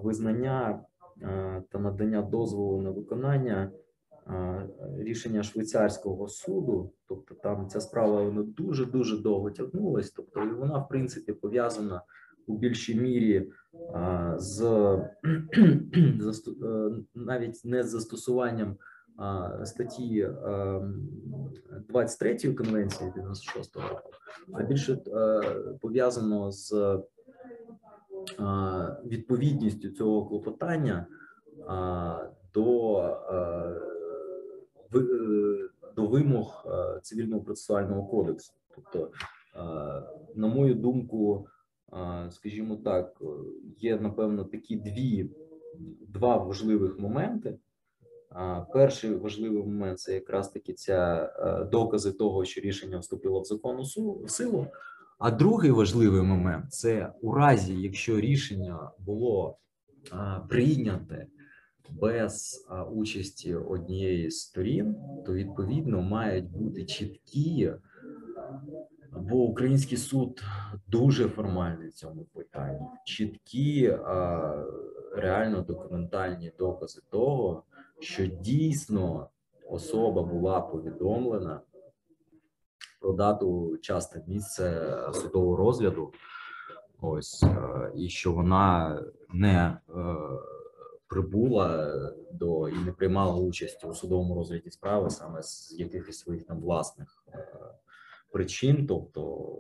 визнання 0.04 0.84
та 1.70 1.80
надання 1.80 2.22
дозволу 2.22 2.82
на 2.82 2.92
виконання 2.92 3.72
рішення 4.98 5.44
швейцарського 5.44 6.28
суду. 6.28 6.92
Тобто, 7.08 7.36
там 7.36 7.68
ця 7.70 7.82
справа 7.82 8.24
вона 8.24 8.44
дуже 8.44 8.86
дуже 8.86 9.18
довго 9.18 9.52
тягнулась. 9.52 10.12
Тобто, 10.12 10.44
і 10.44 10.54
вона 10.54 10.78
в 10.78 10.88
принципі 10.88 11.34
пов'язана 11.34 12.02
у 12.52 12.58
більшій 12.58 12.96
мірі 12.96 13.52
з 14.36 14.62
навіть 17.16 17.66
не 17.66 17.84
з 17.84 17.90
застосуванням 17.90 18.76
статті 19.64 20.30
23 21.90 22.54
конвенції 22.54 23.12
96 23.16 23.76
року, 23.76 24.12
а 24.54 24.64
більше 24.64 24.98
пов'язано 25.82 26.52
з 26.52 27.00
відповідністю 29.06 29.90
цього 29.90 30.26
клопотання 30.26 31.08
до 32.54 33.02
до 35.96 36.08
вимог 36.08 36.66
цивільного 37.02 37.42
процесуального 37.42 38.08
кодексу. 38.08 38.54
Тобто, 38.76 39.12
на 40.36 40.48
мою 40.48 40.76
думку, 40.76 41.48
скажімо 42.30 42.76
так, 42.76 43.22
є 43.80 44.00
напевно 44.00 44.44
такі 44.44 44.76
дві 44.76 45.30
два 46.08 46.38
важливих 46.38 47.00
моменти. 47.00 47.58
Перший 48.74 49.16
важливий 49.16 49.64
момент 49.64 50.00
це 50.00 50.14
якраз 50.14 50.50
таки 50.50 50.74
ця 50.74 51.30
докази 51.72 52.12
того, 52.12 52.46
що 52.46 52.62
рішення 52.62 52.98
вступило 53.00 53.42
в 53.42 53.46
законну 53.46 53.86
силу. 54.28 54.68
А 55.20 55.32
другий 55.32 55.72
важливий 55.72 56.22
момент 56.22 56.74
це 56.74 57.14
у 57.22 57.34
разі, 57.34 57.82
якщо 57.82 58.20
рішення 58.20 58.92
було 59.00 59.58
прийняте 60.50 61.28
без 61.90 62.66
участі 62.92 63.56
однієї 63.56 64.32
з 64.32 64.40
сторін, 64.40 64.96
то 65.26 65.34
відповідно 65.34 66.02
мають 66.02 66.52
бути 66.52 66.86
чіткі, 66.86 67.74
бо 69.12 69.36
український 69.36 69.98
суд 69.98 70.44
дуже 70.88 71.30
формальний 71.30 71.88
в 71.88 71.94
цьому 71.94 72.24
питанні, 72.24 72.88
чіткі 73.06 73.98
реально 75.16 75.62
документальні 75.62 76.52
докази 76.60 77.02
того, 77.10 77.64
що 78.00 78.26
дійсно 78.26 79.30
особа 79.70 80.24
була 80.24 80.62
повідомлена 80.62 81.62
про 83.00 83.14
дату 83.14 83.78
час 83.78 84.10
та 84.10 84.22
місце 84.28 84.98
судового 85.14 85.56
розгляду. 85.56 86.12
Ось 87.02 87.44
і 87.96 88.10
що 88.10 88.34
вона 88.34 89.00
не 89.34 89.78
прибула 91.12 91.94
до 92.32 92.70
і 92.70 92.76
не 92.76 92.92
приймала 92.92 93.36
участь 93.36 93.86
у 93.86 93.94
судовому 93.94 94.36
розгляді 94.36 94.70
справи 94.70 95.10
саме 95.10 95.44
з 95.44 95.76
якихось 95.80 96.20
своїх 96.20 96.46
там 96.46 96.60
власних 96.60 97.24
е, 97.28 97.48
причин, 98.32 98.88
тобто, 98.88 99.56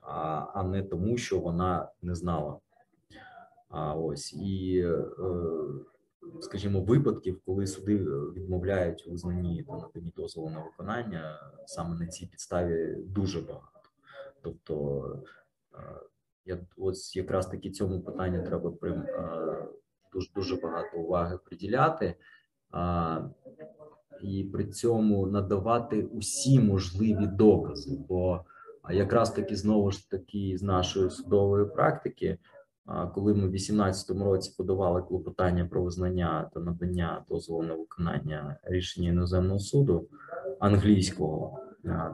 а, 0.00 0.46
а 0.54 0.62
не 0.62 0.82
тому, 0.82 1.16
що 1.16 1.40
вона 1.40 1.88
не 2.02 2.14
знала. 2.14 2.58
А 3.68 3.94
ось 3.94 4.32
і, 4.32 4.78
е, 4.78 5.04
скажімо, 6.40 6.80
випадків, 6.80 7.40
коли 7.46 7.66
суди 7.66 7.96
відмовляють 8.36 9.04
у 9.06 9.10
визнанні 9.10 9.62
та 9.62 9.72
наданні 9.72 10.12
дозволу 10.16 10.50
на 10.50 10.64
виконання, 10.64 11.52
саме 11.66 11.98
на 11.98 12.06
цій 12.06 12.26
підставі 12.26 12.94
дуже 12.96 13.40
багато. 13.40 13.90
Тобто, 14.42 15.04
е, 15.74 15.78
я 16.44 16.58
ось 16.76 17.16
якраз 17.16 17.46
таки 17.46 17.70
цьому 17.70 18.00
питанню 18.00 18.44
треба 18.46 18.70
прим 18.70 19.06
дуже 20.12 20.30
дуже 20.34 20.56
багато 20.56 20.98
уваги 20.98 21.38
приділяти 21.44 22.14
і 24.24 24.44
при 24.44 24.64
цьому 24.64 25.26
надавати 25.26 26.02
усі 26.02 26.60
можливі 26.60 27.26
докази. 27.26 27.98
Бо 28.08 28.40
якраз 28.90 29.30
таки 29.30 29.56
знову 29.56 29.90
ж 29.90 30.10
таки 30.10 30.56
з 30.58 30.62
нашої 30.62 31.10
судової 31.10 31.66
практики, 31.66 32.38
коли 33.14 33.34
ми 33.34 33.46
в 33.46 33.50
2018 33.50 34.10
році 34.10 34.54
подавали 34.58 35.02
клопотання 35.02 35.64
про 35.64 35.82
визнання 35.82 36.50
та 36.54 36.60
надання 36.60 37.24
дозволу 37.28 37.62
на 37.62 37.74
виконання 37.74 38.58
рішення 38.62 39.08
іноземного 39.08 39.58
суду 39.58 40.08
англійського. 40.60 41.58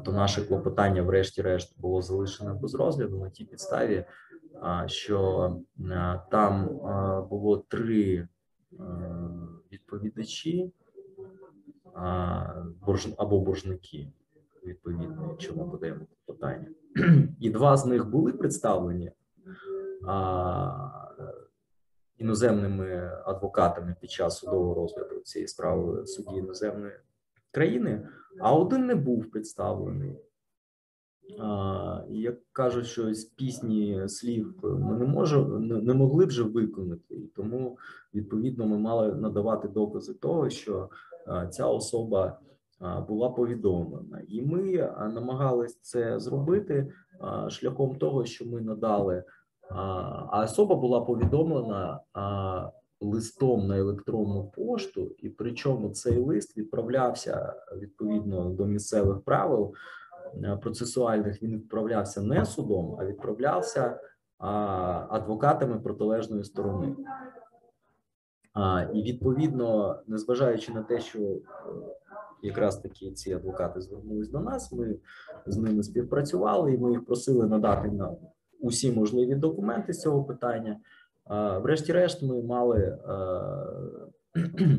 То 0.04 0.12
наше 0.12 0.42
клопотання, 0.42 1.02
врешті-решт, 1.02 1.80
було 1.80 2.02
залишено 2.02 2.54
без 2.54 2.74
розгляду 2.74 3.18
на 3.18 3.30
тій 3.30 3.44
підставі, 3.44 4.04
що 4.86 5.50
там 6.30 6.80
було 7.30 7.64
три 7.68 8.28
відповідачі 9.72 10.72
або 13.16 13.40
боржники, 13.40 14.12
відповідно, 14.66 15.26
якщо 15.30 15.54
ми 15.56 15.64
подаємо 15.64 16.00
питання, 16.26 16.66
і 17.40 17.50
два 17.50 17.76
з 17.76 17.86
них 17.86 18.08
були 18.08 18.32
представлені 18.32 19.12
іноземними 22.18 23.12
адвокатами 23.24 23.96
під 24.00 24.10
час 24.10 24.38
судового 24.38 24.74
розгляду 24.74 25.20
цієї 25.20 25.48
справи 25.48 26.02
в 26.02 26.08
суді 26.08 26.36
іноземної 26.36 26.92
країни, 27.50 28.08
а 28.40 28.54
один 28.54 28.86
не 28.86 28.94
був 28.94 29.30
представлений. 29.30 30.16
Як 32.08 32.52
кажуть, 32.52 32.86
що 32.86 33.14
з 33.14 33.24
пісні 33.24 34.08
слів 34.08 34.54
ми 34.62 34.98
не 34.98 35.04
можемо 35.04 35.58
не 35.58 35.94
могли 35.94 36.24
вже 36.24 36.42
виконати, 36.42 37.14
і 37.14 37.26
тому 37.26 37.78
відповідно 38.14 38.66
ми 38.66 38.78
мали 38.78 39.14
надавати 39.14 39.68
докази 39.68 40.14
того, 40.14 40.50
що 40.50 40.88
ця 41.50 41.66
особа 41.66 42.38
була 43.08 43.30
повідомлена, 43.30 44.22
і 44.28 44.42
ми 44.42 44.92
намагалися 44.98 45.78
це 45.82 46.20
зробити 46.20 46.92
шляхом 47.48 47.96
того, 47.96 48.24
що 48.24 48.46
ми 48.46 48.60
надали, 48.60 49.24
а 50.30 50.44
особа 50.44 50.76
була 50.76 51.00
повідомлена 51.00 52.00
листом 53.00 53.66
на 53.66 53.78
електронну 53.78 54.44
пошту, 54.44 55.10
і 55.18 55.28
причому 55.28 55.90
цей 55.90 56.18
лист 56.18 56.56
відправлявся 56.56 57.54
відповідно 57.76 58.50
до 58.50 58.66
місцевих 58.66 59.20
правил. 59.20 59.74
Процесуальних 60.62 61.42
він 61.42 61.56
відправлявся 61.56 62.22
не 62.22 62.44
судом, 62.44 62.96
а 63.00 63.04
відправлявся 63.04 64.00
адвокатами 65.08 65.80
протилежної 65.80 66.44
сторони. 66.44 66.96
І 68.94 69.02
відповідно, 69.02 69.98
незважаючи 70.06 70.72
на 70.72 70.82
те, 70.82 71.00
що 71.00 71.18
е, 71.18 71.40
якраз 72.42 72.78
таки 72.78 73.10
ці 73.10 73.32
адвокати 73.32 73.80
звернулись 73.80 74.28
до 74.28 74.40
нас, 74.40 74.72
ми 74.72 74.96
з 75.46 75.56
ними 75.56 75.82
співпрацювали, 75.82 76.74
і 76.74 76.78
ми 76.78 76.90
їх 76.90 77.06
просили 77.06 77.46
надати 77.46 77.88
нам 77.90 78.16
усі 78.60 78.92
можливі 78.92 79.34
документи 79.34 79.92
з 79.92 80.00
цього 80.00 80.24
питання. 80.24 80.80
Врешті-решт, 81.62 82.22
ми 82.22 82.42
мали 82.42 82.78
е, 82.78 82.98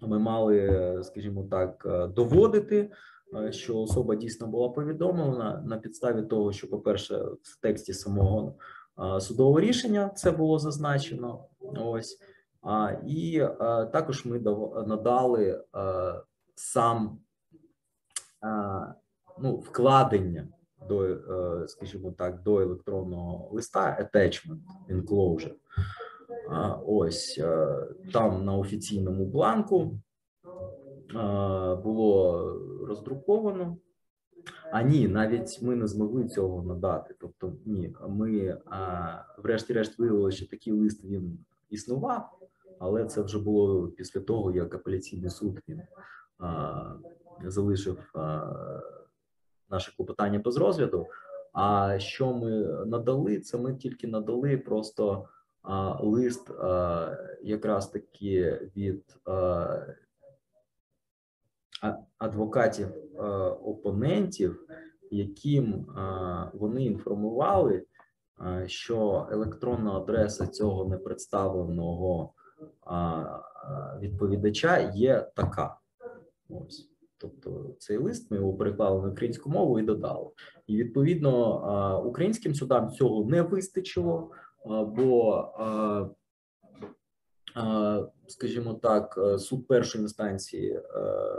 ми 0.00 0.18
мали, 0.18 0.98
скажімо 1.02 1.46
так, 1.50 1.86
доводити 2.14 2.90
Е, 3.34 3.52
що 3.52 3.78
особа 3.78 4.14
дійсно 4.14 4.46
була 4.46 4.68
повідомлена 4.68 5.62
на 5.66 5.78
підставі 5.78 6.22
того, 6.22 6.52
що, 6.52 6.70
по-перше, 6.70 7.24
в 7.42 7.60
тексті 7.60 7.92
самого 7.92 8.54
судового 9.20 9.60
рішення 9.60 10.08
це 10.08 10.30
було 10.30 10.58
зазначено. 10.58 11.44
Ось 11.60 12.18
і 13.06 13.38
е, 13.38 13.86
також 13.92 14.24
ми 14.24 14.38
надали 14.86 15.64
сам 16.54 17.18
ну, 19.38 19.56
вкладення 19.56 20.48
до, 20.88 21.04
е, 21.04 21.68
скажімо 21.68 22.14
так, 22.18 22.42
до 22.42 22.60
електронного 22.60 23.48
листа 23.52 24.08
attachment 24.14 24.60
enclosure. 24.90 25.54
Ось 26.86 27.38
е, 27.38 27.86
там 28.12 28.44
на 28.44 28.56
офіційному 28.56 29.24
бланку 29.24 29.98
е, 31.14 31.74
було 31.74 32.42
роздруковано. 32.86 33.76
А 34.72 34.82
ні, 34.82 35.08
навіть 35.08 35.62
ми 35.62 35.76
не 35.76 35.86
змогли 35.86 36.28
цього 36.28 36.62
надати. 36.62 37.14
Тобто, 37.20 37.52
ні, 37.66 37.94
ми 38.08 38.58
врешті-решт 39.38 39.98
виявили, 39.98 40.30
що 40.30 40.46
такий 40.46 40.72
лист 40.72 41.04
він 41.04 41.38
існував, 41.70 42.39
але 42.80 43.04
це 43.04 43.22
вже 43.22 43.38
було 43.38 43.88
після 43.88 44.20
того, 44.20 44.52
як 44.52 44.74
апеляційний 44.74 45.30
суд 45.30 45.60
він 45.68 45.82
а, 46.38 46.94
залишив 47.44 47.98
а, 48.14 48.52
наше 49.70 49.96
клопотання 49.96 50.38
без 50.38 50.56
розгляду. 50.56 51.06
А 51.52 51.98
що 51.98 52.32
ми 52.32 52.50
надали? 52.86 53.40
Це 53.40 53.58
ми 53.58 53.74
тільки 53.74 54.06
надали 54.06 54.56
просто 54.56 55.28
а, 55.62 56.02
лист 56.02 56.50
а, 56.50 57.16
якраз 57.42 57.88
таки 57.88 58.68
від 58.76 59.16
а, 59.24 59.86
адвокатів 62.18 62.88
е, 62.88 63.22
опонентів, 63.64 64.66
яким 65.10 65.74
е, 65.74 66.50
вони 66.54 66.84
інформували, 66.84 67.84
е, 68.46 68.68
що 68.68 69.28
електронна 69.30 69.92
адреса 69.92 70.46
цього 70.46 70.84
непредставленого 70.84 72.32
відповідача 74.00 74.78
є 74.94 75.30
така. 75.36 75.76
Ось. 76.48 76.86
Тобто 77.18 77.74
цей 77.78 77.96
лист 77.96 78.30
ми 78.30 78.36
його 78.36 78.54
переклали 78.54 79.02
на 79.02 79.08
українську 79.08 79.50
мову 79.50 79.78
і 79.78 79.82
додали. 79.82 80.30
І 80.66 80.76
відповідно 80.76 82.02
українським 82.06 82.54
судам 82.54 82.90
цього 82.90 83.24
не 83.24 83.42
вистачило, 83.42 84.30
бо 84.66 85.44
скажімо 88.26 88.74
так, 88.74 89.18
суд 89.38 89.66
першої 89.66 90.02
інстанції 90.02 90.80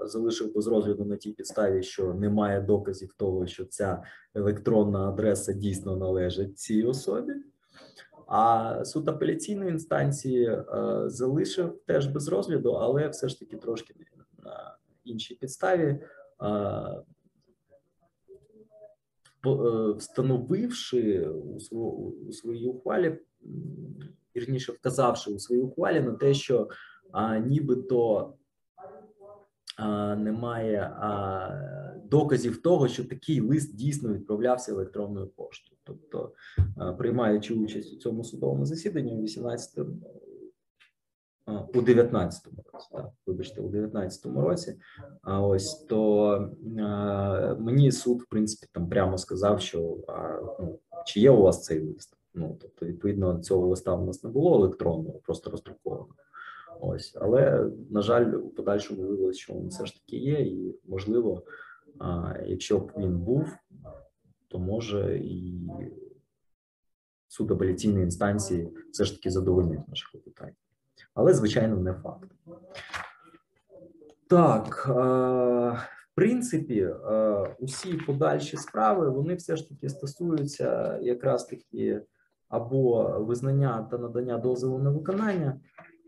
залишив 0.06 0.54
без 0.54 0.68
розгляду 0.68 1.06
на 1.06 1.16
тій 1.16 1.32
підставі, 1.32 1.84
що 1.84 2.14
немає 2.14 2.62
доказів 2.62 3.14
того, 3.14 3.48
що 3.48 3.66
ця 3.66 4.04
електронна 4.36 5.10
адреса 5.10 5.54
дійсно 5.54 5.96
належить 5.96 6.60
цій 6.60 6.84
особі. 6.84 7.34
А 8.34 8.86
суд 8.86 9.10
апеляційної 9.10 9.72
інстанції 9.72 10.46
е, 10.46 10.64
залишив 11.06 11.80
теж 11.86 12.08
без 12.08 12.28
розгляду, 12.28 12.72
але 12.72 13.08
все 13.08 13.30
ж 13.30 13.40
таки 13.40 13.58
трошки 13.58 13.94
на 14.44 14.78
іншій 15.04 15.36
підставі, 15.36 15.84
е, 15.84 16.48
е, 19.46 19.92
встановивши 19.98 21.28
у, 21.28 21.54
сво- 21.60 22.14
у 22.30 22.32
своїй 22.34 22.68
ухвалі, 22.68 23.20
вірніше 24.36 24.72
вказавши 24.72 25.32
у 25.32 25.40
своїй 25.40 25.62
ухвалі 25.62 26.00
на 26.02 26.12
те, 26.12 26.34
що 26.34 26.70
нібито 27.46 28.34
немає 30.18 30.92
доказів 32.06 32.62
того, 32.62 32.88
що 32.88 33.06
такий 33.06 33.42
лист 33.42 33.76
дійсно 33.76 34.14
відправлявся 34.14 34.72
електронною 34.72 35.28
поштою. 35.28 35.78
Тобто, 35.84 36.32
приймаючи 36.98 37.54
участь 37.54 37.94
у 37.94 37.98
цьому 37.98 38.24
судовому 38.24 38.66
засіданні 38.66 39.14
у 39.14 39.22
18 39.22 39.80
у 41.48 41.82
19-му 41.82 42.64
році, 42.74 42.88
так, 42.92 43.10
вибачте, 43.26 43.62
у 43.62 43.70
19-му 43.70 44.42
році. 44.42 44.76
А 45.22 45.42
ось 45.42 45.74
то 45.74 46.28
а, 46.80 47.56
мені 47.60 47.92
суд, 47.92 48.22
в 48.22 48.26
принципі, 48.26 48.68
там 48.72 48.90
прямо 48.90 49.18
сказав, 49.18 49.62
що 49.62 49.98
а, 50.08 50.40
ну, 50.60 50.80
чи 51.06 51.20
є 51.20 51.32
у 51.32 51.42
вас 51.42 51.64
цей 51.64 51.80
лист? 51.80 52.18
Ну 52.34 52.58
тобто, 52.62 52.86
відповідно, 52.86 53.40
цього 53.40 53.68
листа 53.68 53.96
в 53.96 54.06
нас 54.06 54.24
не 54.24 54.30
було 54.30 54.56
електронного, 54.56 55.20
просто 55.20 55.50
роздруковано. 55.50 56.14
Ось, 56.84 57.18
але 57.22 57.72
на 57.90 58.02
жаль, 58.02 58.34
у 58.34 58.50
подальшому 58.50 59.02
виявилося, 59.02 59.40
що 59.40 59.54
він 59.54 59.68
все 59.68 59.86
ж 59.86 59.94
таки 59.94 60.18
є, 60.18 60.42
і 60.42 60.80
можливо, 60.88 61.44
якщо 62.46 62.80
б 62.80 62.92
він 62.98 63.18
був, 63.18 63.58
то 64.48 64.60
може 64.60 65.20
і 65.24 65.68
суд 67.28 67.52
апеляційної 67.52 68.04
інстанції 68.04 68.74
все 68.92 69.04
ж 69.04 69.16
таки 69.16 69.30
задовольнив 69.30 69.80
наше 69.88 70.18
питання. 70.26 70.56
Але, 71.14 71.34
звичайно, 71.34 71.76
не 71.78 71.94
факт. 71.94 72.32
Так, 74.28 74.88
в 74.88 76.16
принципі, 76.16 76.90
усі 77.60 77.94
подальші 77.94 78.58
справи 78.58 79.10
вони 79.10 79.36
все 79.36 79.56
ж 79.56 79.70
таки 79.70 79.90
стосуються 79.90 81.00
якраз 81.02 81.46
таки 81.46 82.02
або 82.50 83.04
визнання 83.20 83.88
та 83.92 83.98
надання 83.98 84.38
дозволу 84.38 84.80
на 84.84 84.90
виконання, 84.90 85.60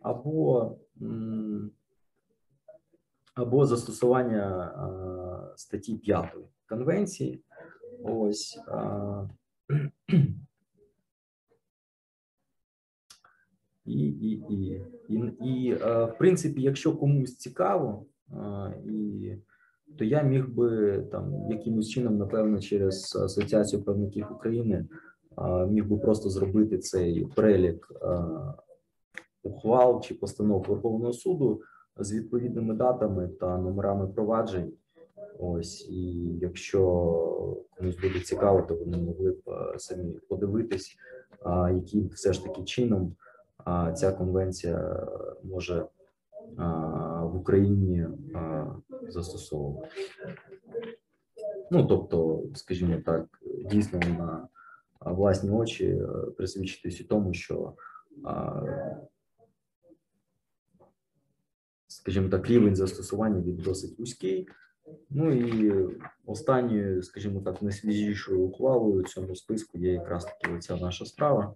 або, 0.04 0.72
або 3.36 3.66
застосування 3.66 4.66
е, 4.66 5.58
статті 5.58 5.98
5 5.98 6.26
конвенції. 6.70 7.44
Ось. 8.04 8.60
е, 8.68 9.30
І, 13.86 14.00
і, 14.00 14.44
і, 14.50 14.82
і, 15.10 15.16
і 15.42 15.72
е, 15.72 16.06
в 16.06 16.18
принципі, 16.18 16.62
якщо 16.62 16.98
комусь 16.98 17.38
цікаво, 17.38 18.06
е, 18.32 18.82
і, 18.86 19.32
то 19.98 20.06
я 20.06 20.22
міг 20.22 20.50
би 20.50 21.00
там 21.12 21.52
якимось 21.52 21.90
чином, 21.90 22.18
напевно, 22.18 22.60
через 22.60 23.16
Асоціацію 23.16 23.84
правників 23.84 24.28
України 24.32 24.86
міг 25.70 25.88
би 25.88 25.98
просто 25.98 26.30
зробити 26.30 26.78
цей 26.78 27.26
перелік 27.36 27.94
ухвал 29.44 30.02
чи 30.02 30.14
постанов 30.14 30.66
Верховного 30.68 31.14
суду 31.14 31.62
з 31.98 32.14
відповідними 32.14 32.74
датами 32.74 33.28
та 33.28 33.58
номерами 33.58 34.08
проваджень. 34.08 34.74
Ось, 35.40 35.90
і 35.90 36.14
якщо 36.42 36.80
комусь 37.78 38.02
буде 38.02 38.20
цікаво, 38.20 38.62
то 38.62 38.76
вони 38.76 38.98
могли 38.98 39.32
б 39.32 39.42
е, 39.48 39.80
самі 39.80 40.14
подивитись, 40.30 40.96
яким 41.74 42.08
все 42.08 42.34
ж 42.34 42.44
таки 42.44 42.64
чином 42.64 43.16
ця 43.96 44.12
конвенція 44.12 45.08
може 45.44 45.86
в 47.22 47.36
Україні 47.36 48.08
застосовувати. 49.10 49.90
Ну, 51.72 51.86
тобто, 51.86 52.44
скажімо 52.56 52.98
так, 53.06 53.26
дійсно 53.72 54.00
на 54.00 54.48
власні 55.12 55.50
очі 55.50 55.86
е, 55.86 56.08
присвідчитись 56.38 57.02
у 57.02 57.04
тому, 57.04 57.34
що, 57.34 57.74
скажімо 61.98 62.30
так, 62.30 62.48
рівень 62.48 62.76
застосування 62.76 63.42
він 63.42 63.56
досить 63.56 64.00
вузький. 64.00 64.48
Ну 65.10 65.32
і 65.32 65.90
останньою, 66.26 67.04
скажімо 67.04 67.42
так, 67.42 67.62
найсвіжішою 67.62 68.42
ухвалою 68.42 68.96
у 68.96 69.04
цьому 69.04 69.36
списку 69.36 69.78
є 69.78 69.92
якраз 69.94 70.26
таки 70.26 70.56
оця 70.56 70.76
наша 70.76 71.06
справа, 71.06 71.56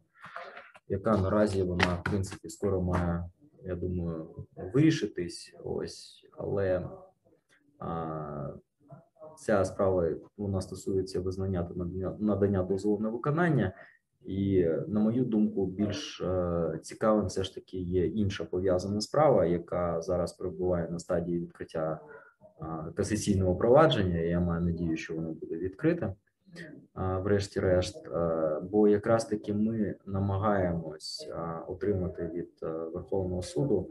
яка 0.88 1.17
наразі 1.17 1.63
вона, 1.63 1.95
в 1.95 2.03
принципі, 2.03 2.49
скоро 2.49 2.81
має, 2.81 3.29
я 3.63 3.75
думаю, 3.75 4.45
вирішитись. 4.73 5.55
Ось, 5.63 6.25
але 6.38 6.89
а, 7.79 8.53
ця 9.38 9.65
справа 9.65 10.09
вона 10.38 10.61
стосується 10.61 11.19
визнання 11.19 11.63
та 11.63 11.73
надання, 12.19 12.63
дозволу 12.63 12.99
на 12.99 13.09
виконання. 13.09 13.73
І, 14.28 14.67
на 14.88 14.99
мою 14.99 15.25
думку, 15.25 15.65
більш 15.65 16.21
е, 16.21 16.80
цікавим 16.82 17.25
все 17.25 17.43
ж 17.43 17.55
таки 17.55 17.78
є 17.78 18.05
інша 18.07 18.45
пов'язана 18.45 19.01
справа, 19.01 19.45
яка 19.45 20.01
зараз 20.01 20.34
перебуває 20.34 20.89
на 20.89 20.99
стадії 20.99 21.39
відкриття 21.39 21.99
а, 22.59 22.91
касаційного 22.95 23.55
провадження. 23.55 24.17
Я 24.19 24.39
маю 24.39 24.61
надію, 24.61 24.97
що 24.97 25.15
воно 25.15 25.32
буде 25.32 25.55
відкрите, 25.55 26.13
а, 26.93 27.19
врешті-решт. 27.19 28.07
Бо 28.71 28.88
якраз 28.88 29.25
таки 29.25 29.53
ми 29.53 29.95
намагаємось 30.05 31.30
отримати 31.67 32.28
від 32.34 32.49
Верховного 32.93 33.41
суду 33.41 33.89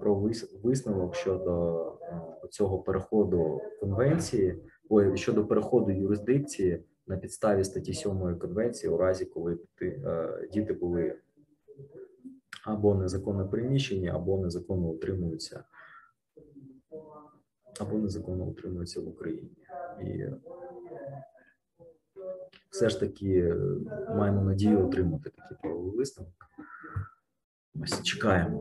про 0.00 0.14
вис- 0.14 0.60
висновок 0.62 1.14
щодо 1.14 1.92
цього 2.50 2.78
переходу 2.78 3.60
конвенції, 3.80 4.58
ой, 4.88 5.16
щодо 5.16 5.46
переходу 5.46 5.90
юрисдикції 5.90 6.84
на 7.06 7.16
підставі 7.16 7.64
статті 7.64 7.94
7 7.94 8.38
конвенції, 8.38 8.92
у 8.92 8.96
разі 8.96 9.24
коли 9.24 9.58
ти- 9.74 10.02
е, 10.06 10.48
діти 10.52 10.72
були 10.72 11.18
або 12.64 12.94
незаконно 12.94 13.48
переміщені, 13.48 14.08
або 14.08 14.38
незаконно 14.38 14.88
утримуються 14.88 15.64
або 17.80 17.98
незаконно 17.98 18.44
утримуються 18.44 19.00
в 19.00 19.08
Україні. 19.08 19.50
І 20.02 20.24
все 22.70 22.88
ж 22.88 23.00
таки 23.00 23.38
е, 23.38 23.54
маємо 24.16 24.42
надію 24.42 24.86
отримати 24.86 25.30
такий 25.30 25.56
правовий 25.62 25.96
висновок. 25.96 26.32
Ось 27.82 28.02
чекаємо. 28.02 28.60